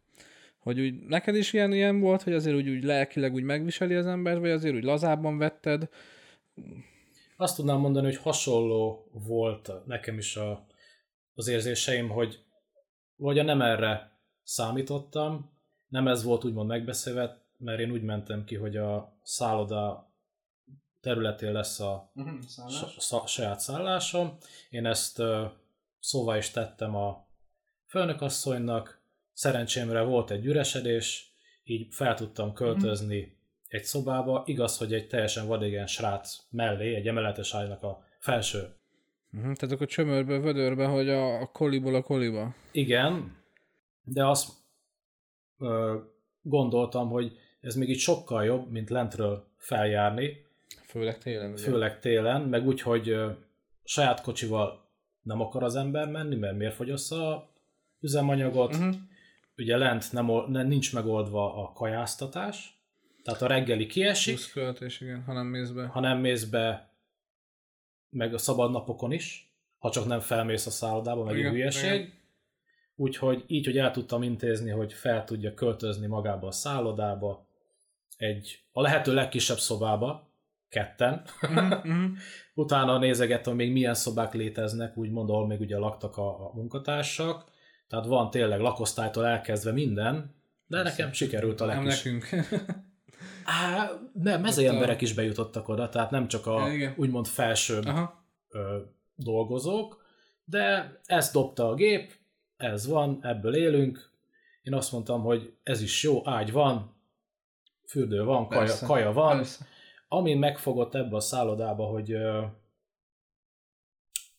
[0.58, 4.06] Hogy úgy neked is ilyen, ilyen volt, hogy azért úgy, úgy lelkileg úgy megviseli az
[4.06, 5.90] ember, vagy azért úgy lazábban vetted?
[7.38, 10.66] Azt tudnám mondani, hogy hasonló volt nekem is a,
[11.34, 12.44] az érzéseim, hogy
[13.16, 15.52] vagy a nem erre számítottam,
[15.88, 20.12] nem ez volt úgymond megbeszélve, mert én úgy mentem ki, hogy a szálloda
[21.02, 22.96] területén lesz a uh-huh, szállás.
[23.00, 24.38] Sa- saját szállásom.
[24.70, 25.52] Én ezt uh,
[26.00, 27.28] szóvá is tettem a
[27.88, 29.02] főnökasszonynak,
[29.34, 33.34] szerencsémre volt egy üresedés, így fel tudtam költözni uh-huh.
[33.74, 34.44] Egy szobába.
[34.46, 38.60] Igaz, hogy egy teljesen vadégen srác mellé, egy emeletes ágynak a felső.
[39.32, 42.56] Uh-huh, tehát akkor csömörbe, vödörbe, hogy a, a koliból a koliba.
[42.72, 43.38] Igen,
[44.04, 44.50] de azt
[45.60, 45.98] ö,
[46.42, 50.44] gondoltam, hogy ez még így sokkal jobb, mint lentről feljárni,
[50.94, 51.52] Főleg télen.
[51.52, 51.62] Ugye?
[51.62, 53.16] Főleg télen, meg úgy, hogy
[53.84, 54.90] saját kocsival
[55.22, 57.54] nem akar az ember menni, mert miért fogyossza a
[58.00, 58.96] üzemanyagot, uh-huh.
[59.58, 60.28] ugye lent nem,
[60.68, 62.83] nincs megoldva a kajáztatás,
[63.24, 65.86] tehát a reggeli kiesik, Plusz költés, igen, ha nem mész be.
[65.86, 66.92] ha nem mész be,
[68.10, 71.94] meg a szabad napokon is, ha csak nem felmész a szállodába, meg egy Igen, hülyeség.
[72.00, 72.22] igen.
[72.96, 77.48] Úgyhogy így, hogy el tudtam intézni, hogy fel tudja költözni magába a szállodába,
[78.18, 80.32] egy a lehető legkisebb szobába,
[80.70, 81.26] ketten.
[81.42, 82.06] Mhm.
[82.54, 87.52] Utána nézegettem, még milyen szobák léteznek, úgymond, ahol még ugye laktak a, a munkatársak.
[87.88, 90.36] Tehát van tényleg lakosztálytól elkezdve minden,
[90.68, 92.04] de nekem sikerült a Nem legkis...
[92.04, 92.30] nekünk.
[93.44, 96.94] Á, nem, mezei emberek is bejutottak oda, tehát nem csak a igen.
[96.98, 98.26] úgymond felsőbb Aha.
[98.50, 98.82] ö,
[99.16, 100.06] dolgozók,
[100.46, 102.14] de ezt dobta a gép,
[102.58, 104.12] ez van, ebből élünk.
[104.62, 106.96] Én azt mondtam, hogy ez is jó, ágy van,
[107.88, 108.86] fürdő van, kaja, Persze.
[108.86, 109.36] kaja van.
[109.36, 109.66] Persze.
[110.08, 112.46] Ami megfogott ebbe a szállodába, hogy ö,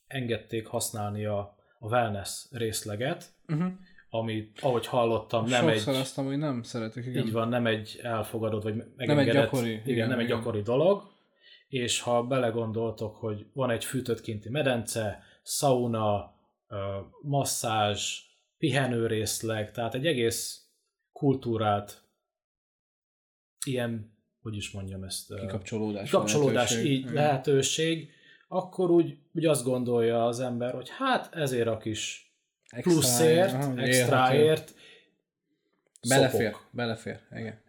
[0.06, 1.38] engedték használni a,
[1.78, 3.72] a wellness részleget, Uh-huh.
[4.14, 7.26] Ami, ahogy hallottam, nem Sokszor egy, azt amúgy nem szeretik, igen.
[7.26, 11.02] így van, nem egy elfogadott, vagy megengedett, gyakori, igen, igen, nem egy gyakori dolog,
[11.68, 16.34] és ha belegondoltok, hogy van egy fűtött kinti medence, sauna,
[17.22, 18.20] masszázs,
[18.58, 20.68] pihenőrészleg, tehát egy egész
[21.12, 22.02] kultúrát
[23.66, 26.10] ilyen, hogy is mondjam ezt, Kikapcsolódás.
[26.10, 26.92] kapcsolódás lehetőség.
[26.92, 27.14] így Igen.
[27.14, 28.10] lehetőség,
[28.48, 32.23] akkor úgy, úgy azt gondolja az ember, hogy hát ezért a kis
[32.82, 34.74] pluszért, aha, extraért
[36.08, 36.66] Belefér, szopok.
[36.70, 37.62] belefér, igen.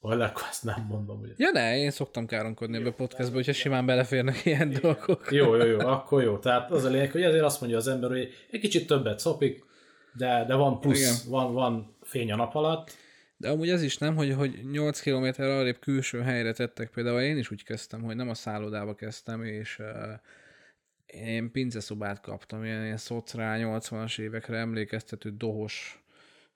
[0.00, 1.32] Vagy akkor ezt nem mondom, ugye.
[1.36, 5.26] Ja ne, én szoktam káromkodni ebbe a podcastba, hogyha simán beleférnek ilyen dolgok.
[5.30, 6.38] Jó, jó, jó, akkor jó.
[6.38, 9.64] Tehát az a lényeg, hogy ezért azt mondja az ember, hogy egy kicsit többet szopik,
[10.12, 12.96] de, de van plusz, van, van fény a nap alatt.
[13.36, 16.90] De amúgy ez is nem, hogy, hogy 8 km arrébb külső helyre tettek.
[16.90, 19.86] Például én is úgy kezdtem, hogy nem a szállodába kezdtem, és uh,
[21.14, 26.04] én pinceszobát kaptam, ilyen, ilyen szocrá 80-as évekre emlékeztető dohos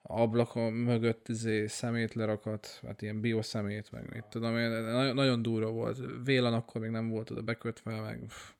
[0.01, 5.71] ablaka mögött izé, szemét lerakat, hát ilyen bioszemét, meg mit tudom én, nagyon, nagyon durva
[5.71, 5.97] volt.
[6.23, 8.51] Vélan akkor még nem volt oda bekötve, meg pff,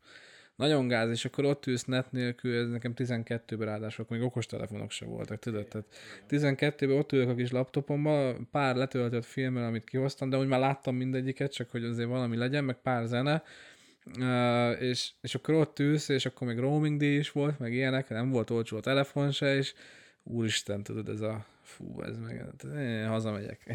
[0.60, 5.06] nagyon gáz, és akkor ott ülsz net nélkül, ez nekem 12-ben ráadásul, még okostelefonok se
[5.06, 5.68] voltak, tudod?
[5.68, 5.88] Tehát
[6.30, 10.96] 12-ben ott ülök a kis laptopomban, pár letöltött filmmel, amit kihoztam, de úgy már láttam
[10.96, 13.44] mindegyiket, csak hogy azért valami legyen, meg pár zene,
[14.17, 18.10] Uh, és, és akkor ott ülsz, és akkor még roaming díj is volt, meg ilyenek,
[18.10, 19.74] nem volt olcsó a telefon se, és
[20.24, 23.65] úristen, tudod, ez a fú, ez meg, hát én hazamegyek.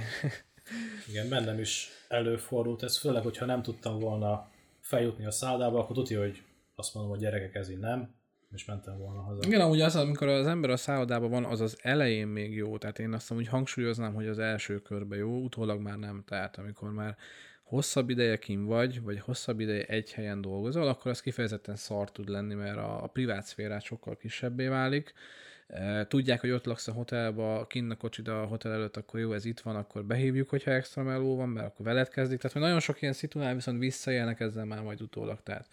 [1.08, 6.20] Igen, bennem is előfordult ez, főleg, hogyha nem tudtam volna feljutni a szállába, akkor tudja,
[6.20, 6.42] hogy
[6.74, 8.14] azt mondom, hogy gyerekek, ez így nem,
[8.52, 9.46] és mentem volna haza.
[9.46, 12.98] Igen, amúgy az, amikor az ember a szállodában van, az az elején még jó, tehát
[12.98, 17.16] én azt úgy hangsúlyoznám, hogy az első körben jó, utólag már nem, tehát amikor már
[17.74, 22.28] hosszabb ideje kim vagy, vagy hosszabb ideje egy helyen dolgozol, akkor az kifejezetten szar tud
[22.28, 25.12] lenni, mert a, a privát szférát sokkal kisebbé válik.
[25.66, 29.32] E, Tudják, hogy ott laksz a hotelba, kinn a kocsid a hotel előtt, akkor jó,
[29.32, 32.38] ez itt van, akkor behívjuk, hogyha extra meló van, mert akkor veled kezdik.
[32.38, 35.42] Tehát, hogy nagyon sok ilyen szituál viszont visszajelnek ezzel már majd utólag.
[35.42, 35.68] Tehát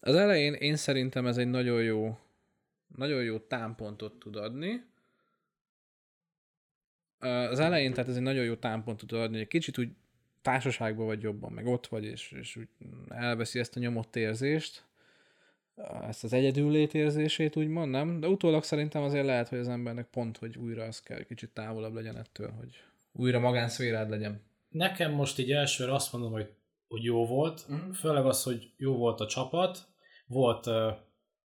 [0.00, 2.18] az elején én szerintem ez egy nagyon jó,
[2.96, 4.84] nagyon jó támpontot tud adni.
[7.18, 9.88] Az elején, tehát ez egy nagyon jó támpontot tud adni, hogy kicsit úgy
[10.42, 12.68] társaságban vagy jobban, meg ott vagy, és, és úgy
[13.08, 14.84] elveszi ezt a nyomott érzést,
[16.08, 18.20] ezt az egyedüllét érzését, úgymond, nem?
[18.20, 21.94] De utólag szerintem azért lehet, hogy az embernek pont, hogy újra az kell, kicsit távolabb
[21.94, 22.76] legyen ettől, hogy
[23.12, 24.42] újra magánszférád legyen.
[24.68, 26.50] Nekem most így elsőre azt mondom, hogy,
[26.88, 27.94] hogy jó volt, uh-huh.
[27.94, 29.86] főleg az, hogy jó volt a csapat,
[30.26, 30.92] volt uh,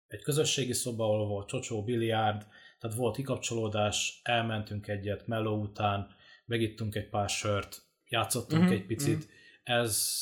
[0.08, 2.46] egy közösségi szoba, ahol volt csocsó, biliárd,
[2.80, 6.08] tehát volt kikapcsolódás, elmentünk egyet meló után,
[6.46, 8.82] megittunk egy pár sört, játszottunk Mhm, uh-huh.
[8.82, 9.82] egy picit, uh-huh.
[9.82, 10.15] ez,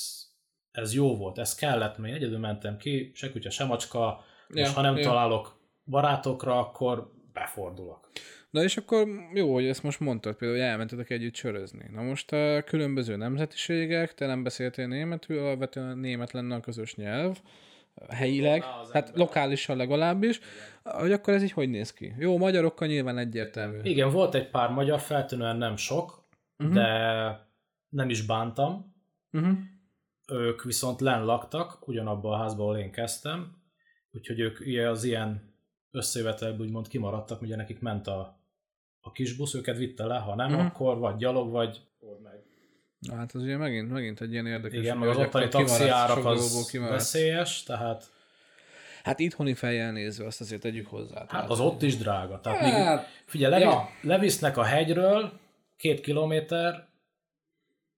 [0.72, 4.74] ez jó volt, ez kellett, mert egyedül mentem ki, se kutya, se macska, Ja, és
[4.74, 5.04] ha nem ja.
[5.04, 8.10] találok barátokra, akkor befordulok.
[8.50, 11.86] Na és akkor jó, hogy ezt most mondtad, például, hogy elmentetek együtt sörözni.
[11.94, 17.38] Na most a különböző nemzetiségek, te nem beszéltél németül, alapvetően német lenne a közös nyelv,
[18.10, 20.40] helyileg, Volna az hát lokálisan legalábbis,
[20.84, 22.14] hogy akkor ez így hogy néz ki?
[22.18, 23.80] Jó, magyarokkal nyilván egyértelmű.
[23.84, 26.24] Igen, volt egy pár magyar, feltűnően nem sok,
[26.58, 26.76] uh-huh.
[26.76, 27.50] de
[27.90, 28.96] nem is bántam.
[29.32, 29.58] Uh-huh.
[30.32, 33.56] Ők viszont len laktak, ugyanabban a házban, ahol én kezdtem,
[34.12, 35.54] úgyhogy ők az ilyen
[35.92, 38.40] összejövetelből úgymond kimaradtak, ugye nekik ment a,
[39.00, 40.66] a kis busz, őket vitte le, ha nem, uh-huh.
[40.66, 41.82] akkor vagy gyalog, vagy
[42.24, 42.44] meg.
[43.18, 44.80] Hát az ugye megint, megint egy ilyen érdekes.
[44.80, 48.14] Igen, meg az ottani akkor kimaradsz, taxi árak sok dolgokból az veszélyes, tehát
[49.06, 51.26] Hát itthoni fejjel nézve azt azért tegyük hozzá.
[51.28, 52.40] hát az ott is drága.
[52.40, 53.90] Tehát még, Hát, figyelj, levi, ja.
[54.02, 55.40] levisznek a hegyről
[55.78, 56.88] két kilométer,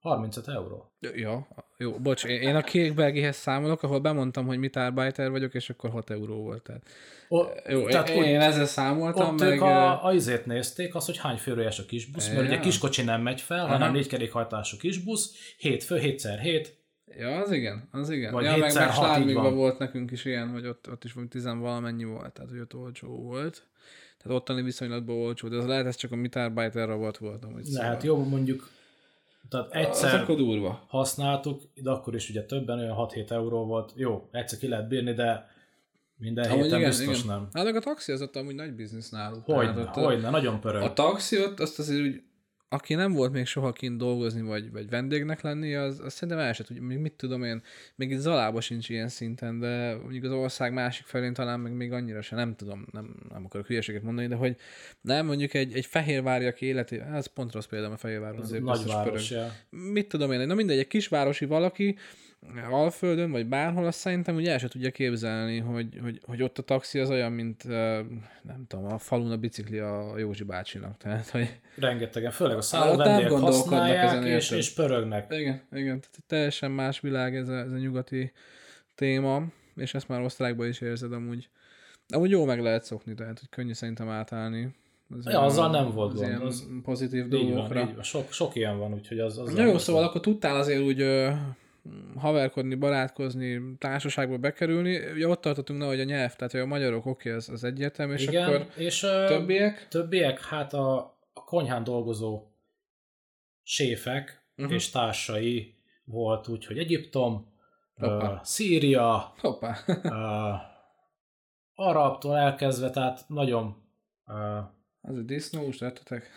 [0.08, 0.92] 35 euró.
[1.00, 5.90] Ja, jó, bocs, én a kékbelgihez számolok, ahol bemondtam, hogy mit árbájter vagyok, és akkor
[5.90, 6.64] 6 euró volt.
[6.64, 6.82] Tehát.
[7.30, 9.50] O, Jó, tehát én, én ezzel számoltam, Ott meg...
[9.50, 12.46] ők a, a izét nézték, az, hogy hány főrőjes a kisbusz, mert Ja.
[12.46, 13.68] ugye kiskocsi nem megy fel, Aha.
[13.68, 16.68] hanem négy kerékhajtású kisbusz, 7 fő, 7x7,
[17.18, 18.34] Ja, az igen, az igen.
[18.34, 18.74] Vagy ja, meg,
[19.26, 19.56] meg van.
[19.56, 23.68] volt nekünk is ilyen, hogy ott, ott is tizenvalamennyi volt, tehát hogy ott olcsó volt.
[24.18, 27.66] Tehát ottani viszonylatban olcsó, de az lehet, ez csak a mitárbyte volt volt amúgy.
[27.68, 28.70] lehet jó, mondjuk,
[29.50, 30.84] tehát Az egyszer akkor durva.
[30.88, 35.14] használtuk, de akkor is ugye többen, olyan 6-7 euró volt, jó, egyszer ki lehet bírni,
[35.14, 35.48] de
[36.18, 37.36] minden Amúgy héten igen, biztos igen.
[37.36, 37.50] nem.
[37.66, 39.46] Hát a taxi az ott amúgy nagy biznisz náluk.
[39.46, 40.82] Hogyne, ott a- hogyne, nagyon pörög.
[40.82, 42.22] A taxi ott azt azért úgy,
[42.70, 46.54] aki nem volt még soha kint dolgozni, vagy, vagy vendégnek lenni, az, az szerintem el
[46.54, 47.62] se tudja, még mit tudom én,
[47.96, 51.92] még itt Zalában sincs ilyen szinten, de mondjuk az ország másik felén talán meg még
[51.92, 54.56] annyira se, nem tudom, nem, nem akarok hülyeséget mondani, de hogy
[55.02, 59.56] nem mondjuk egy, egy fehérváriak életi, ez pont rossz példa, mert Fehérváron azért Nagyváros, ja.
[59.70, 61.98] Mit tudom én, na mindegy, egy kisvárosi valaki,
[62.70, 66.62] Alföldön, vagy bárhol, azt szerintem ugye el se tudja képzelni, hogy, hogy, hogy ott a
[66.62, 67.64] taxi az olyan, mint
[68.44, 70.98] nem tudom, a falun a bicikli a Józsi bácsinak.
[70.98, 72.62] Tehát, hogy Rengetegen, főleg a
[72.96, 75.34] nem gondolkodnak használják, ezen, és, és pörögnek.
[75.34, 78.32] igen, igen, tehát teljesen más világ ez a, ez a nyugati
[78.96, 79.44] téma,
[79.76, 81.50] és ezt már osztrákban is érzed amúgy.
[82.10, 84.76] Amúgy jó meg lehet szokni, tehát hogy könnyű szerintem átállni.
[85.18, 87.82] Az Ja, azzal nem volt az gond, ilyen az- pozitív Így van, dolgokra.
[87.82, 88.04] így van.
[88.04, 89.38] Sok, sok ilyen van, úgyhogy az...
[89.38, 91.02] az Na jó, szóval akkor tudtál azért úgy
[92.16, 95.12] haverkodni, barátkozni, társaságba bekerülni.
[95.12, 98.14] Ugye ott tartottunk, na, hogy a nyelv, tehát hogy a magyarok oké, az, az egyértelmű,
[98.14, 99.88] és Igen, akkor és ö, többiek?
[99.88, 100.98] többiek, hát a,
[101.34, 102.44] a konyhán dolgozó
[103.64, 104.74] séfek uh-huh.
[104.74, 107.56] és társai volt úgy, hogy Egyiptom,
[107.96, 108.42] Hoppá.
[108.44, 109.78] Szíria, Hoppá.
[109.88, 110.54] ö,
[111.76, 113.76] arabtól elkezdve, tehát nagyon
[114.28, 114.58] ö,
[115.02, 116.32] Az egy disznós, lettetek.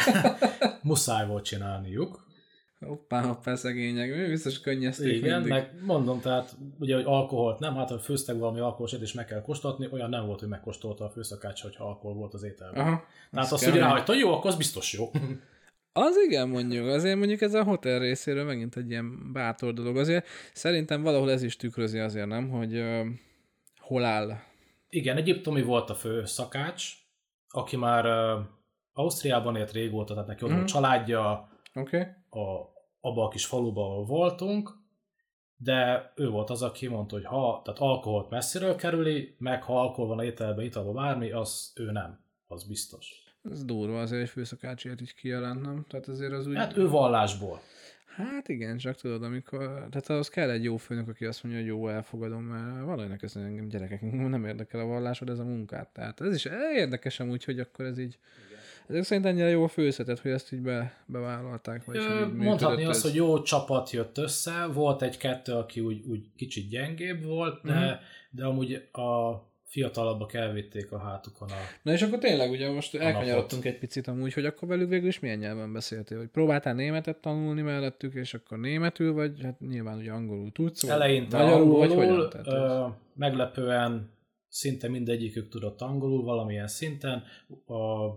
[0.82, 2.23] muszáj volt csinálniuk.
[2.86, 4.16] Hoppá, hoppá, szegények.
[4.16, 5.50] Mi biztos könnyezték Igen, mindig.
[5.52, 9.42] meg mondom, tehát ugye, hogy alkoholt nem, hát ha főztek valami alkoholt, és meg kell
[9.42, 12.80] kóstolni, olyan nem volt, hogy megkóstolta a főszakács, hogyha alkohol volt az ételben.
[12.86, 13.04] Aha.
[13.30, 15.10] Tehát az azt, hogy ráhagyta, jó, akkor az biztos jó.
[15.92, 16.86] Az igen, mondjuk.
[16.86, 19.96] Azért mondjuk ez a hotel részéről megint egy ilyen bátor dolog.
[19.96, 23.06] Azért szerintem valahol ez is tükrözi azért, nem, hogy uh,
[23.78, 24.30] hol áll.
[24.88, 26.92] Igen, egyiptomi volt a fő szakács,
[27.48, 28.44] aki már uh,
[28.92, 30.58] Ausztriában élt régóta, tehát neki ott Mhm.
[30.58, 31.96] volt családja Oké?
[31.96, 32.10] Okay?
[32.42, 32.72] a,
[33.04, 34.70] abba a kis faluba, ahol voltunk,
[35.56, 40.06] de ő volt az, aki mondta, hogy ha tehát alkoholt messziről kerüli, meg ha alkohol
[40.06, 43.22] van a ételben, italban bármi, az ő nem, az biztos.
[43.50, 45.84] Ez durva azért egy főszakácsért így kijelent, nem?
[45.88, 46.56] Tehát azért az úgy...
[46.56, 47.60] Hát ő vallásból.
[48.16, 49.58] Hát igen, csak tudod, amikor...
[49.66, 53.36] Tehát ahhoz kell egy jó főnök, aki azt mondja, hogy jó, elfogadom, mert valakinek ez
[53.36, 55.88] engem gyerekek, nem érdekel a vallásod, ez a munkát.
[55.92, 58.18] Tehát ez is érdekes amúgy, hogy akkor ez így...
[58.88, 63.10] Ezek szerint ennyire jó főszetett, hogy ezt így be, bevállalták, vagy Ö, Mondhatni azt, ez.
[63.10, 67.92] hogy jó csapat jött össze, volt egy-kettő, aki úgy, úgy kicsit gyengébb volt, de, Mhm.
[68.30, 71.54] de amúgy a fiatalabbak elvitték a hátukon a...
[71.82, 75.20] Na és akkor tényleg ugye most elkanyarodtunk egy picit amúgy, hogy akkor velük végül is
[75.20, 76.18] milyen nyelven beszéltél?
[76.18, 80.82] Hogy próbáltál németet tanulni mellettük, és akkor németül, vagy hát nyilván ugye angolul tudsz?
[80.82, 82.30] vagy Eleinte magyarul, angolul, vagy hogyan?
[82.30, 84.10] Tehát, ö, meglepően
[84.48, 87.22] szinte mindegyikük tudott angolul valamilyen szinten,
[87.66, 88.08] a,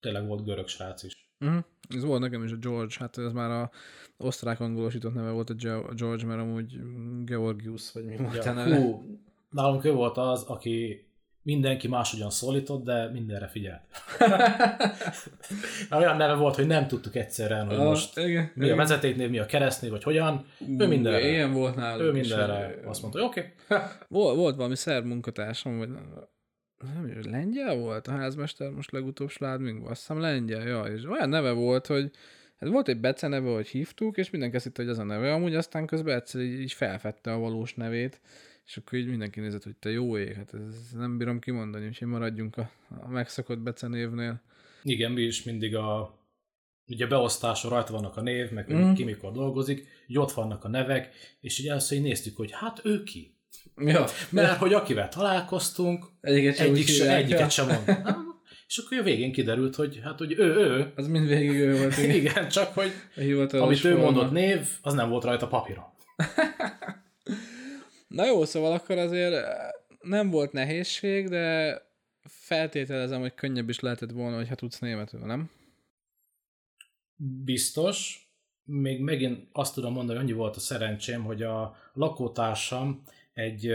[0.00, 1.30] tényleg volt görög srác is.
[1.40, 1.58] Uh-huh.
[1.88, 3.70] Ez volt nekem is a George, hát ez már a
[4.16, 6.78] osztrák angolosított neve volt a Ge- a George, mert amúgy
[7.24, 8.76] Georgius, vagy mi volt a Ja, neve.
[8.76, 9.18] hú,
[9.50, 11.06] nálunk ő volt az, aki
[11.42, 13.82] mindenki máshogyan szólított, de mindenre figyelt.
[15.90, 19.38] Olyan neve volt, hogy nem tudtuk egyszerűen, hogy Ah, most igen, mi a vezetéknév, mi
[19.38, 20.44] a keresztnév, vagy hogyan.
[20.58, 21.28] Ú, ő mindenre.
[21.30, 23.52] Ilyen volt nálunk Ő is, mindenre hogy- azt mondta, hogy oké.
[24.08, 25.88] Volt, volt valami szerb munkatársam, vagy
[26.94, 31.52] nem lengyel volt a házmester most legutóbb Sládmingban, azt hiszem lengyel, ja, és olyan neve
[31.52, 32.10] volt, hogy
[32.56, 35.32] hát volt egy Bece neve, hogy hívtuk, és mindenki azt hitte, hogy az a neve,
[35.32, 38.20] amúgy aztán közben egyszer így, így felfedte a valós nevét,
[38.66, 42.08] és akkor így mindenki nézett, hogy te jó ég, hát ez nem bírom kimondani, úgyhogy
[42.08, 44.40] maradjunk a, a megszokott Bece névnél.
[44.82, 46.18] Igen, mi is mindig a
[46.86, 48.92] ugye beosztáson rajta vannak a név, meg Mhm.
[48.92, 52.80] ki mikor dolgozik, így ott vannak a nevek, és így először így néztük, hogy hát
[52.84, 53.36] ő ki.
[53.80, 57.48] Ja, Mert hogy akivel találkoztunk, egyiket sem, egyik se, egyiket ja.
[57.48, 57.98] sem mond.
[58.68, 62.16] És akkor a végén kiderült, hogy hát hogy ő, ő, Az mindvégig ő volt, igen.
[62.16, 62.92] igen, csak hogy
[63.52, 64.04] amit ő forma.
[64.04, 65.84] mondott név, az nem volt rajta papíron.
[68.08, 69.44] Na jó, szóval akkor azért eh,
[70.00, 71.76] nem volt nehézség, de
[72.28, 75.50] feltételezem, hogy könnyebb is lehetett volna, hogyha tudsz németül, nem?
[77.44, 78.26] Biztos.
[78.64, 83.02] Még megint azt tudom mondani, hogy annyi volt a szerencsém, hogy a lakótársam
[83.38, 83.74] egy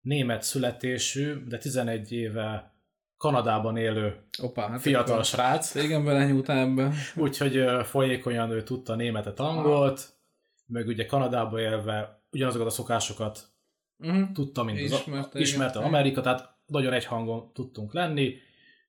[0.00, 2.74] német születésű, de 11 éve
[3.16, 6.92] Kanadában élő Opa, hát fiatal akkor srác, Régen belenyúltál ebbe.
[7.16, 10.08] úgyhogy folyékonyan ő tudta németet, angolt,
[10.66, 13.50] meg ugye Kanadában élve ugyanazokat a szokásokat
[13.98, 14.32] Uh-huh.
[14.32, 15.88] tudta, mint az, Ismerte, ismerte igen.
[15.88, 18.36] Amerika, tehát nagyon egy hangon tudtunk lenni.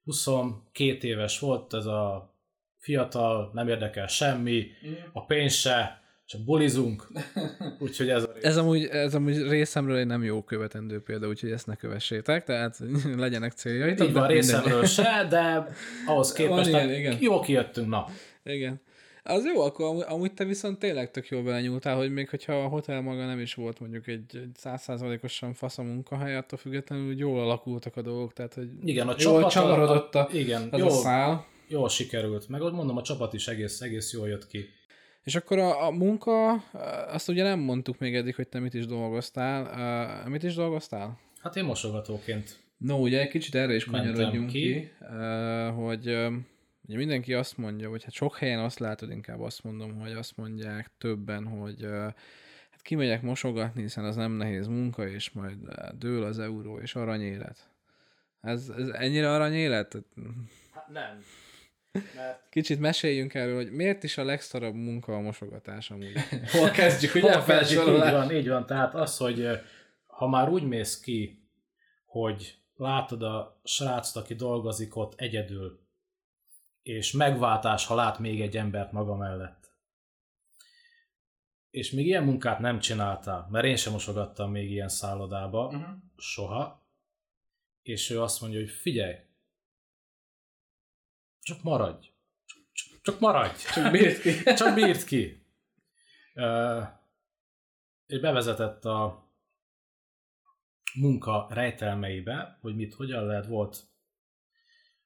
[0.04, 2.34] 22 éves volt ez a
[2.78, 4.68] fiatal, nem érdekel semmi,
[5.12, 7.08] a pénz se, csak bulizunk,
[7.80, 8.44] úgyhogy ez a rész.
[8.44, 12.80] Ez amúgy, ez amúgy részemről egy nem jó követendő példa, úgyhogy ezt ne kövessétek, tehát
[13.16, 14.08] legyenek céljaitok.
[14.08, 14.52] Így van, de mindegy.
[14.52, 15.68] részemről se, de
[16.12, 17.18] ahhoz képest ilyen, igen.
[17.20, 18.06] jó kijöttünk, na.
[18.44, 18.82] Igen.
[19.26, 22.68] Az jó, akkor amúgy, amúgy te viszont tényleg tök jól belenyúltál, hogy még hogyha a
[22.68, 27.42] hotel maga nem is volt mondjuk egy százszázalékosan fasz a munkahely, attól függetlenül úgy jól
[27.42, 31.46] alakultak a dolgok, tehát hogy Igen, a jól csavarodott a, igen, az jól, a szál.
[31.68, 32.48] jól sikerült.
[32.48, 34.70] Meg ott mondom, a csapat is egész, egész jól jött ki.
[35.24, 36.52] És akkor a, a munka,
[37.08, 39.62] azt ugye nem mondtuk még eddig, hogy te mit is dolgoztál.
[40.24, 41.20] Uh, mit is dolgoztál?
[41.40, 42.60] Hát én mosogatóként.
[42.78, 44.92] No, ugye egy kicsit erre is kanyarodjunk ki, ki.
[45.00, 46.34] uh, hogy uh,
[46.88, 50.38] ugye mindenki azt mondja, vagy hát sok helyen azt látod, inkább azt mondom, hogy azt
[50.38, 51.92] mondják többen, hogy uh,
[52.72, 56.96] hát kimegyek mosogatni, hiszen az nem nehéz munka, és majd uh, dől az euró, és
[56.96, 57.70] aranyélet.
[58.42, 59.98] Ez, ez ennyire aranyélet?
[60.72, 61.24] Hát nem.
[61.94, 66.14] Mert Kicsit meséljünk erről, hogy miért is a legszarabb munka a mosogatás amúgy.
[66.52, 67.34] Hol kezdjük, ugye?
[67.34, 67.82] Hol kezdjük?
[67.82, 68.66] Így van, így van.
[68.66, 69.48] Tehát az, hogy
[70.06, 71.48] ha már úgy mész ki,
[72.06, 75.80] hogy látod a srácot, aki dolgozik ott egyedül,
[76.84, 79.72] és megváltás, ha lát még egy embert maga mellett.
[81.70, 85.96] És még ilyen munkát nem csináltál, mert én sem mosogattam még ilyen szállodába, Uh-huh.
[86.18, 86.88] soha,
[87.82, 89.16] és ő azt mondja, hogy figyelj,
[91.44, 92.08] csak maradj,
[92.46, 93.64] csak, csak, csak maradj.
[93.74, 94.44] Csak bírt ki.
[94.60, 95.46] Csak bírt ki.
[96.34, 96.82] Ö,
[98.06, 99.32] és bevezetett a
[100.94, 103.84] munka rejtelmeibe, hogy mit, hogyan lehet, volt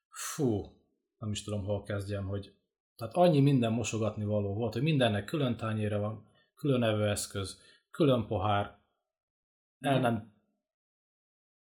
[0.08, 0.76] fú,
[1.18, 2.56] nem is tudom, hol kezdjem, hogy
[2.96, 7.60] tehát annyi minden mosogatni való volt, hogy mindennek külön tányére van, külön evőeszköz,
[7.90, 8.78] külön pohár,
[9.80, 10.32] el nem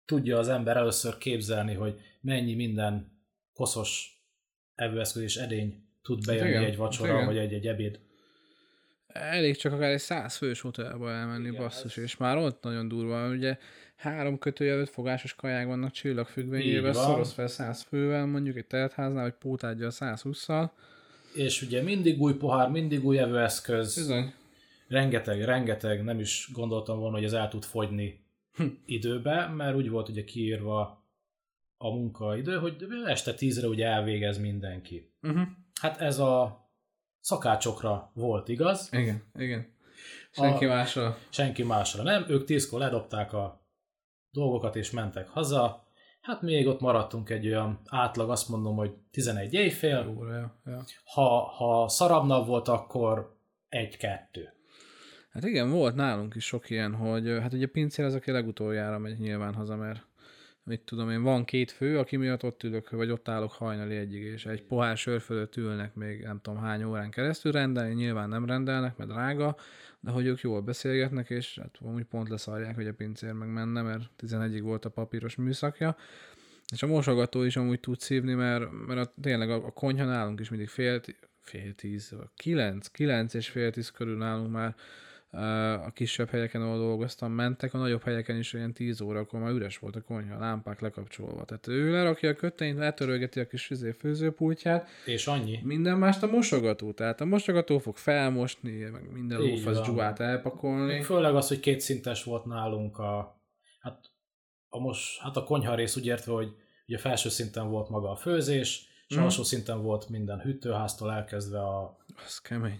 [0.06, 3.22] tudja az ember először képzelni, hogy mennyi minden
[3.54, 4.19] koszos
[4.80, 7.26] evőeszköz és edény tud bejönni igen, egy vacsora, igen.
[7.26, 8.00] vagy egy-egy ebéd.
[9.08, 12.88] Elég csak akár egy száz fős hotelba elmenni, Igen, basszus, ez- és már ott nagyon
[12.88, 13.30] durva.
[13.30, 13.58] Ugye
[13.96, 15.92] három kötője öt fogásos kaják vannak
[16.94, 17.04] van.
[17.04, 20.70] szorosz fel száz fővel, mondjuk egy teltháznál, vagy pótádja a 120-szal.
[21.36, 24.34] És ugye mindig új pohár, mindig új evőeszköz, Bizony.
[24.88, 28.20] rengeteg, rengeteg, nem is gondoltam volna, hogy ez el tud fogyni
[28.86, 30.99] időbe, mert úgy volt ugye kiírva
[31.82, 32.76] a munkaidő, hogy
[33.06, 35.14] este tízre ugye elvégez mindenki.
[35.22, 35.48] Uh-huh.
[35.82, 36.64] Hát ez a
[37.20, 39.78] szakácsokra volt igaz, Igen, igen.
[40.32, 41.18] Senki A- másra.
[41.30, 43.66] senki másra nem, ők tízkor ledobták a
[44.32, 45.88] dolgokat és mentek haza,
[46.22, 50.84] hát még ott maradtunk egy olyan átlag, azt mondom, hogy 11 éjfél, Óra, ja, ja.
[51.04, 53.38] ha, ha szarabb nap volt, akkor
[53.70, 54.54] egy-kettő.
[55.32, 59.20] Hát igen, volt nálunk is sok ilyen, hogy hát ugye pincér az, aki legutoljára megy
[59.20, 60.08] nyilván haza, mert
[60.70, 64.22] mit tudom én, van két fő, aki miatt ott ülök, vagy ott állok hajnali egyig,
[64.22, 68.46] és egy pohár sör fölött ülnek még nem tudom hány órán keresztül rendelni, nyilván nem
[68.46, 69.56] rendelnek, mert drága,
[70.00, 73.82] de hogy ők jól beszélgetnek, és hát amúgy pont leszarják, hogy a pincér meg menne,
[73.82, 75.96] mert 11-ig volt a papíros műszakja,
[76.72, 80.40] és a mosogató is amúgy tud szívni, mert, mert a, tényleg a, a konyha nálunk
[80.40, 81.02] is mindig fél,
[81.42, 84.76] fél tíz, kilenc, kilenc és fél tíz körül nálunk már
[85.32, 89.78] a kisebb helyeken, ahol dolgoztam, mentek, a nagyobb helyeken is olyan 10 órakor már üres
[89.78, 91.46] volt a konyha, a lámpák lekapcsolva.
[91.46, 95.60] Tehát ő lerakja a kötényt, letörölgeti a kis izé, főzőpultját, És annyi.
[95.64, 96.92] minden mást a mosogató.
[96.92, 99.84] Tehát a mosogató fog felmosni, meg minden lófasz van.
[99.84, 101.02] dzsúvát elpakolni.
[101.04, 103.42] Főleg az, hogy kétszintes volt nálunk a,
[103.80, 104.00] hát
[104.70, 106.50] a, most, hát a konyha rész úgy értve, hogy
[106.88, 109.24] ugye felső szinten volt maga a főzés, és Mhm.
[109.24, 111.98] alsó szinten volt minden hűtőháztól elkezdve a...
[112.26, 112.80] Az kemény.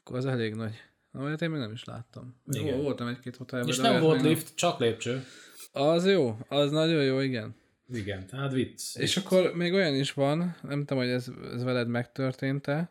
[0.00, 0.74] Akkor az elég nagy.
[1.12, 2.34] Na, olyat én még nem is láttam.
[2.46, 2.76] Igen.
[2.76, 3.68] Jó, voltam egy-két hotelben.
[3.68, 5.24] És nem volt lift, csak lépcső.
[5.72, 7.54] Az jó, az nagyon jó, igen.
[7.88, 8.96] Igen, tehát vicc.
[8.96, 12.90] És akkor még olyan is van, nem tudom, hogy ez, ez veled megtörtént-e.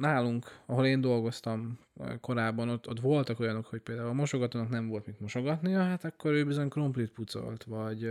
[0.00, 1.78] Nálunk, ahol én dolgoztam
[2.20, 6.32] korábban, ott, ott voltak olyanok, hogy például a mosogatónak nem volt mit mosogatnia, hát akkor
[6.32, 8.10] ő bizony krumplit pucolt, vagy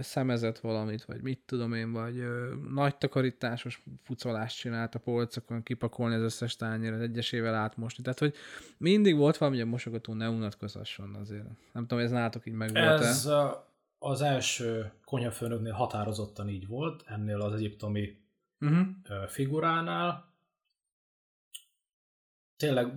[0.00, 6.14] szemezett valamit, vagy mit tudom én, vagy ö, nagy takarításos pucolást csinált a polcokon, kipakolni
[6.14, 8.02] az összes tányéret, egyesével átmosni.
[8.02, 8.34] Tehát, hogy
[8.78, 11.46] mindig volt valami, hogy a mosogató ne unatkozhasson azért.
[11.72, 13.28] Nem tudom, ez nálatok így meg volt Ez
[13.98, 18.26] az első konyhafőnöknél határozottan így volt, ennél az egyiptomi
[18.60, 19.26] Uh-huh.
[19.28, 20.32] figuránál.
[22.56, 22.92] Tényleg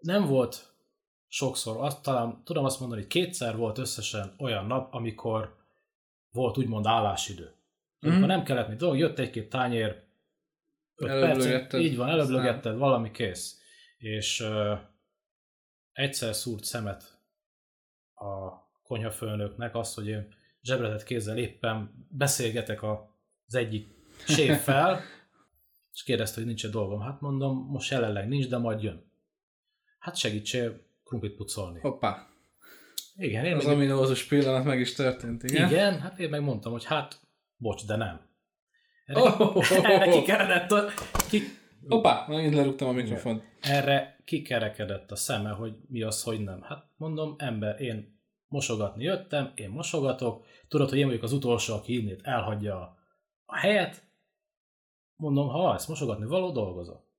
[0.00, 0.74] nem volt
[1.28, 5.56] sokszor, azt, talán tudom azt mondani, hogy kétszer volt összesen olyan nap, amikor
[6.32, 7.54] volt úgymond állásidő.
[7.98, 8.10] Mhm.
[8.10, 10.02] Amikor nem kellett mit dolog, jött egy-két tányér,
[10.94, 13.60] percen, így van, előblögetted, valami kész.
[13.98, 14.78] És uh,
[15.92, 17.20] egyszer szúrt szemet
[18.14, 23.16] a konyhafőnöknek azt, hogy én zsebretett kézzel éppen beszélgetek a,
[23.46, 23.88] az egyik
[24.26, 25.00] séffel,
[25.92, 27.00] és kérdezte, hogy nincs-e dolgom.
[27.00, 29.10] Hát mondom, most jelenleg nincs, de majd jön.
[29.98, 31.80] Hát segítsél krumplit pucolni.
[31.80, 32.31] Hoppá.
[33.22, 35.68] Igen, én Az meg, ominózus pillanat meg is történt, igen?
[35.68, 37.20] igen, hát én megmondtam, hogy hát,
[37.56, 38.20] bocs, de nem.
[39.06, 40.84] Erre, Oh, erre kikeredett a,
[41.28, 41.42] ki,
[41.88, 43.42] Hoppá, megint lerúgtam a mikrofont.
[43.60, 46.62] erre kikerekedett a szeme, hogy mi az, hogy nem.
[46.62, 51.96] Hát mondom, ember, én mosogatni jöttem, én mosogatok, tudod, hogy én vagyok az utolsó, aki
[52.00, 52.96] innét elhagyja
[53.46, 54.02] a, helyet,
[55.16, 57.10] mondom, ha ezt mosogatni való, dolgozok.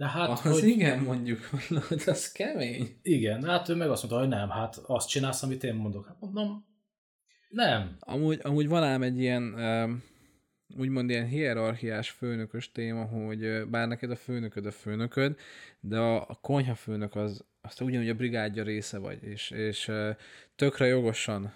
[0.00, 1.40] De hát, Az hogy, igen, mondjuk,
[1.88, 2.98] hogy az kemény.
[3.02, 6.06] igen, hát ő meg azt mondta, hogy nem, hát azt csinálsz, amit én mondok.
[6.06, 6.66] Hát mondom,
[7.48, 7.96] nem.
[7.98, 9.54] Amúgy, amúgy van ám egy ilyen,
[10.76, 15.36] úgymond ilyen hierarchiás főnökös téma, hogy bár neked a főnököd a főnököd,
[15.80, 19.90] de a, a konyhafőnök az, az te ugyanúgy a brigádja része vagy, és, és
[20.56, 21.54] tökre jogosan,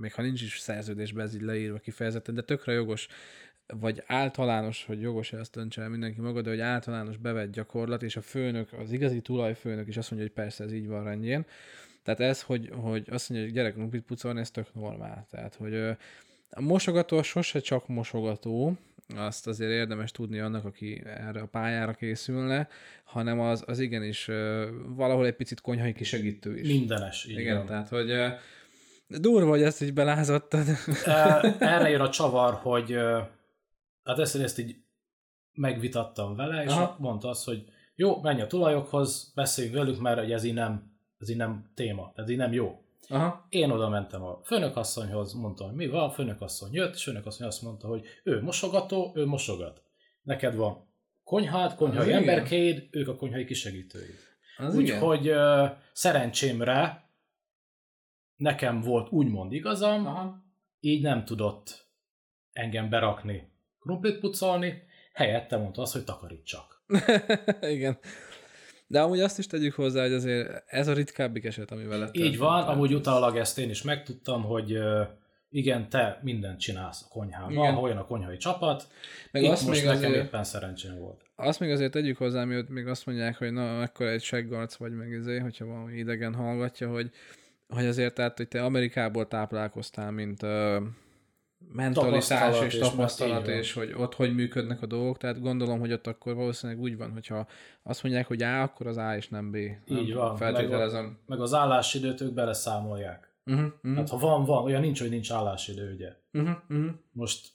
[0.00, 3.08] még ha nincs is szerződésben ez így leírva kifejezetten, de tökre jogos,
[3.66, 8.02] vagy általános, hogy jogos -e, azt döntse el mindenki maga, de hogy általános bevett gyakorlat,
[8.02, 11.46] és a főnök, az igazi tulajfőnök is azt mondja, hogy persze ez így van rendjén.
[12.02, 15.26] Tehát ez, hogy, hogy azt mondja, hogy gyerek krumplit pucolni, ez tök normál.
[15.30, 15.74] Tehát, hogy
[16.50, 18.76] a mosogató sose csak mosogató,
[19.16, 22.68] azt azért érdemes tudni annak, aki erre a pályára készülne,
[23.04, 24.30] hanem az, az igenis
[24.86, 26.68] valahol egy picit konyhai kisegítő is.
[26.68, 27.66] Mindenes, így Igen, van.
[27.66, 28.12] tehát, hogy
[29.06, 30.66] durva, hogy ezt így belázottad.
[31.04, 32.98] E, Erre jön a csavar, hogy
[34.04, 34.76] hát ezt, ezt így
[35.52, 36.96] megvitattam vele, és Aha.
[36.98, 41.36] mondta azt, hogy jó, menj a tulajokhoz, beszéljünk velük, mert ez így nem, ez így
[41.36, 42.78] nem téma, ez így nem jó.
[43.08, 43.46] Aha.
[43.48, 47.62] Én oda mentem a főnökasszonyhoz, mondtam, hogy mi van, a főnökasszony jött, és főnökasszony azt
[47.62, 49.82] mondta, hogy ő mosogató, ő mosogat.
[50.22, 50.92] Neked van
[51.24, 52.18] konyhád, konyhai Az igen.
[52.18, 53.44] emberkéd, ők a konyhai
[54.58, 54.76] igen.
[54.76, 55.32] Úgyhogy
[55.92, 57.08] szerencsémre
[58.36, 60.42] nekem volt úgymond igazam, Aha.
[60.80, 61.88] így nem tudott
[62.52, 63.53] engem berakni
[63.84, 64.82] krumplit pucolni,
[65.12, 66.82] helyette mondta azt, hogy takarítsak.
[67.76, 67.98] igen.
[68.86, 72.10] De amúgy azt is tegyük hozzá, hogy azért ez a ritkábbik eset, ami vele Így
[72.12, 72.36] történt.
[72.36, 74.78] van, Tehát amúgy utólag ezt én is megtudtam, hogy
[75.50, 77.74] igen, te mindent csinálsz a konyhában, Igen.
[77.76, 78.88] olyan a konyhai csapat,
[79.30, 81.22] Meg itt azt most még nekem azért- éppen szerencsém volt.
[81.36, 84.92] Azt még azért tegyük hozzá, miatt még azt mondják, hogy na, ekkora egy seggarc vagy
[84.92, 87.10] meg izé, hogyha valami idegen hallgatja, hogy,
[87.68, 90.76] hogy azért tehát, hogy te Amerikából táplálkoztál, mint uh,
[91.72, 93.54] mentalitás és és tapasztalat, van.
[93.54, 97.12] és hogy ott hogy működnek a dolgok, tehát gondolom, hogy ott akkor valószínűleg úgy van,
[97.12, 97.46] hogyha
[97.82, 99.54] azt mondják, hogy A, akkor az A és nem B.
[99.54, 100.36] Így nem van.
[100.36, 101.18] Feltételezem.
[101.26, 103.32] Meg az állásidőt ők beleszámolják.
[103.46, 106.12] Uh-huh, uh-huh, Hát ha van, van, olyan nincs, hogy nincs állásidő, ugye.
[106.32, 106.92] uh-huh, uh-huh.
[107.12, 107.52] Most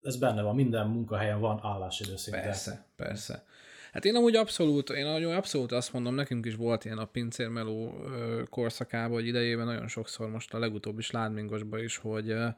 [0.00, 2.40] ez benne van, minden munkahelyen van állásidő szinte.
[2.40, 3.44] Persze, persze.
[3.92, 8.04] Hát én amúgy abszolút, én amúgy abszolút azt mondom, nekünk is volt ilyen a pincérmeló
[8.50, 12.48] korszakában, hogy idejében nagyon sokszor, most a sládmingosban is, hogy ö,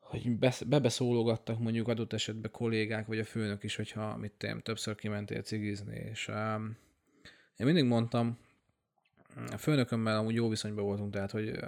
[0.00, 4.94] hogy besz- bebeszólogattak mondjuk adott esetben kollégák, vagy a főnök is, hogyha mit tudom, többször
[4.94, 6.76] kimentél cigizni, és um,
[7.56, 8.38] én mindig mondtam,
[9.52, 11.58] a főnökömmel amúgy jó viszonyban voltunk, tehát, hogy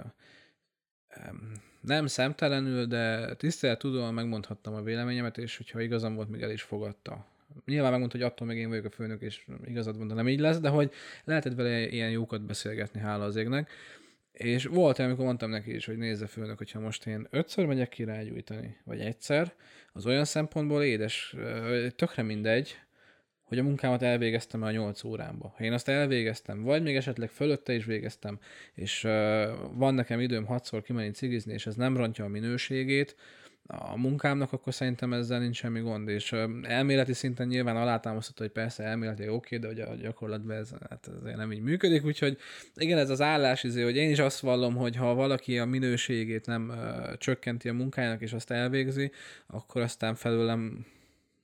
[1.81, 6.61] nem szemtelenül, de tisztelet tudóan megmondhattam a véleményemet, és hogyha igazam volt, még el is
[6.61, 7.25] fogadta.
[7.65, 10.39] Nyilván megmondta, hogy attól még én vagyok a főnök, és igazad van, de nem így
[10.39, 10.91] lesz, de hogy
[11.23, 13.69] lehetett vele ilyen jókat beszélgetni, hála az égnek.
[14.31, 18.03] És volt amikor mondtam neki is, hogy nézze főnök, hogyha most én ötször megyek ki
[18.03, 19.53] rágyújtani, vagy egyszer,
[19.93, 21.35] az olyan szempontból édes,
[21.95, 22.77] tökre mindegy,
[23.49, 25.53] hogy a munkámat elvégeztem a 8 órámba.
[25.57, 28.39] Ha én azt elvégeztem, vagy még esetleg fölötte is végeztem,
[28.73, 29.11] és uh,
[29.73, 33.15] van nekem időm hatszor kimenni cigizni, és ez nem rontja a minőségét
[33.71, 36.07] a munkámnak, akkor szerintem ezzel nincs semmi gond.
[36.07, 41.09] És elméleti szinten nyilván alátámasztott, hogy persze elméletileg oké, de hogy a gyakorlatban ez hát
[41.21, 42.37] azért nem így működik, úgyhogy
[42.75, 46.45] igen, ez az állás, izé, hogy én is azt vallom, hogy ha valaki a minőségét
[46.45, 49.11] nem uh, csökkenti a munkájának, és azt elvégzi,
[49.47, 50.85] akkor aztán felőlem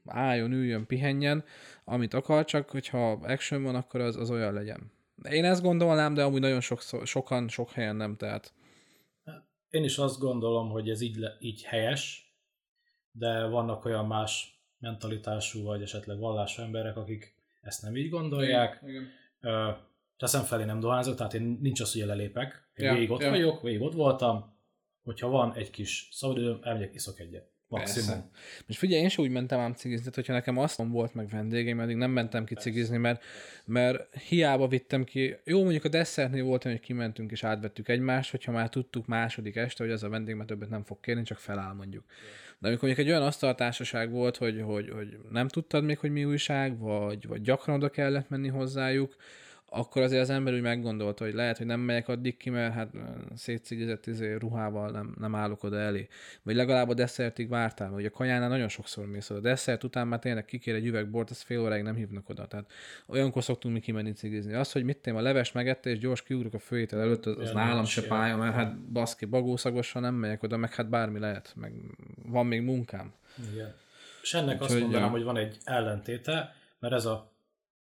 [0.06, 1.44] álljon, üljön, pihenjen,
[1.84, 4.92] amit akar, csak hogyha action van, akkor az, az olyan legyen.
[5.30, 8.54] Én ezt gondolnám, de amúgy nagyon sok, sokan, sok helyen nem, tehát
[9.76, 12.34] Én is azt gondolom, hogy ez így, le, így helyes,
[13.12, 18.82] de vannak olyan más mentalitású, vagy esetleg vallású emberek, akik ezt nem így gondolják.
[18.86, 19.08] Igen.
[19.40, 19.72] Ö,
[20.18, 22.70] teszem felé nem dohányzok, tehát én nincs az, hogy lelépek.
[22.76, 23.30] Én Ja, végig ott ja.
[23.30, 24.58] vagyok, végig ott voltam.
[25.04, 27.52] Hogyha van egy kis szabadidőm, elmegyek, iszok egyet.
[27.68, 28.08] Maximum.
[28.08, 28.30] Persze.
[28.68, 31.80] Most figyelj, én sem úgy mentem ám cigizni, tehát hogyha nekem azt volt meg vendégeim,
[31.80, 33.24] addig nem mentem ki cigizni, mert,
[33.66, 38.52] mert hiába vittem ki, jó mondjuk a desszertnél volt, hogy kimentünk és átvettük egymást, hogyha
[38.52, 41.74] már tudtuk második este, hogy az a vendég már többet nem fog kérni, csak feláll
[41.74, 42.04] mondjuk.
[42.60, 46.26] De amikor mondjuk egy olyan asztaltársaság volt, hogy, hogy, hogy nem tudtad még, hogy mi
[46.26, 49.16] újság, vagy, vagy gyakran oda kellett menni hozzájuk,
[49.76, 52.90] akkor azért az ember úgy meggondolta, hogy lehet, hogy nem megyek addig ki, mert hát
[53.36, 56.08] szétszigizett izé, ruhával nem, nem állok oda elé.
[56.44, 59.40] Vagy legalább a desszertig vártál, hogy a kajánál nagyon sokszor mész oda.
[59.40, 62.48] A desszert után már tényleg kikér egy üveg bort, az fél óráig nem hívnak oda.
[62.48, 62.72] Tehát
[63.06, 64.54] olyankor szoktunk mi kimenni cigizni.
[64.54, 67.52] Az, hogy mit tém, a leves megette, és gyors kiugrok a főétel előtt, az, az
[67.52, 71.74] nálam se pálya, mert hát baszki, bagószagosan nem megyek oda, meg hát bármi lehet, meg
[72.26, 73.14] van még munkám.
[73.54, 73.76] Igen.
[74.22, 75.12] És ennek Úgy azt mondanám, ja.
[75.12, 77.32] hogy van egy ellentéte, mert ez a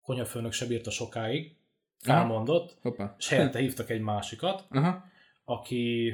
[0.02, 1.56] konyafőnök se bírta sokáig,
[2.04, 3.16] elmondott, Hoppá.
[3.18, 5.06] és helyette hívtak egy másikat, Aha.
[5.46, 6.10] aki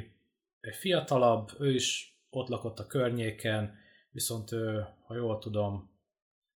[0.60, 3.76] egy fiatalabb, ő is ott lakott a környéken,
[4.12, 5.90] viszont ő, ha jól tudom,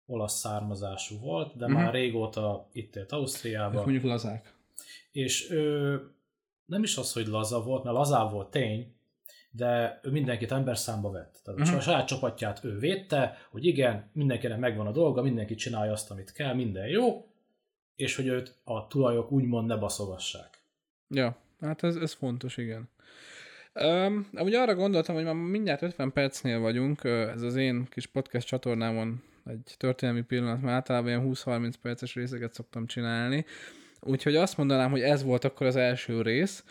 [0.06, 1.82] olasz származású volt, de uh-huh.
[1.82, 3.78] már régóta itt élt Ausztriában.
[3.78, 4.54] Ők mondjuk lazák.
[5.12, 6.00] És ő
[6.66, 8.96] nem is az, hogy laza volt, mert lazá volt tény,
[9.52, 11.42] de ő mindenkit ember számba vett.
[11.44, 11.78] Tehát uh-huh.
[11.78, 16.32] a saját csapatját ő védte, hogy igen, mindenkinek megvan a dolga, mindenki csinálja azt, amit
[16.32, 17.31] kell, minden jó,
[17.96, 20.64] és hogy őt a tulajok úgymond ne baszogassák.
[21.08, 22.90] Ja, hát ez, ez fontos, igen.
[23.74, 28.48] Um, ugye arra gondoltam, hogy már mindjárt 50 percnél vagyunk, ez az én kis podcast
[28.48, 33.46] csatornámon egy történelmi pillanat, mert általában ilyen 20-30 perces részeket szoktam csinálni,
[34.00, 36.64] úgyhogy azt mondanám, hogy ez volt akkor az első rész,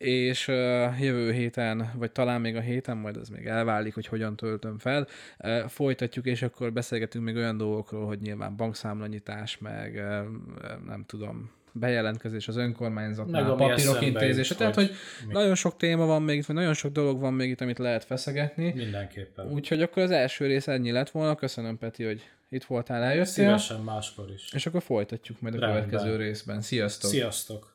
[0.00, 4.36] és uh, jövő héten, vagy talán még a héten, majd az még elválik, hogy hogyan
[4.36, 5.06] töltöm fel,
[5.38, 11.50] uh, folytatjuk, és akkor beszélgetünk még olyan dolgokról, hogy nyilván bankszámlanyítás, meg uh, nem tudom,
[11.72, 14.54] bejelentkezés az önkormányzatnál, papírok intézése.
[14.54, 14.90] Tehát, hogy
[15.26, 15.32] mi?
[15.32, 18.04] nagyon sok téma van még itt, vagy nagyon sok dolog van még itt, amit lehet
[18.04, 18.72] feszegetni.
[18.76, 19.52] Mindenképpen.
[19.52, 21.34] Úgyhogy akkor az első rész ennyi lett volna.
[21.34, 23.24] Köszönöm, Peti, hogy itt voltál, eljöttél.
[23.24, 24.52] Szívesen máskor is.
[24.52, 25.84] És akkor folytatjuk majd a Rendben.
[25.84, 26.60] következő részben.
[26.60, 27.10] Sziasztok!
[27.10, 27.69] Sziasztok!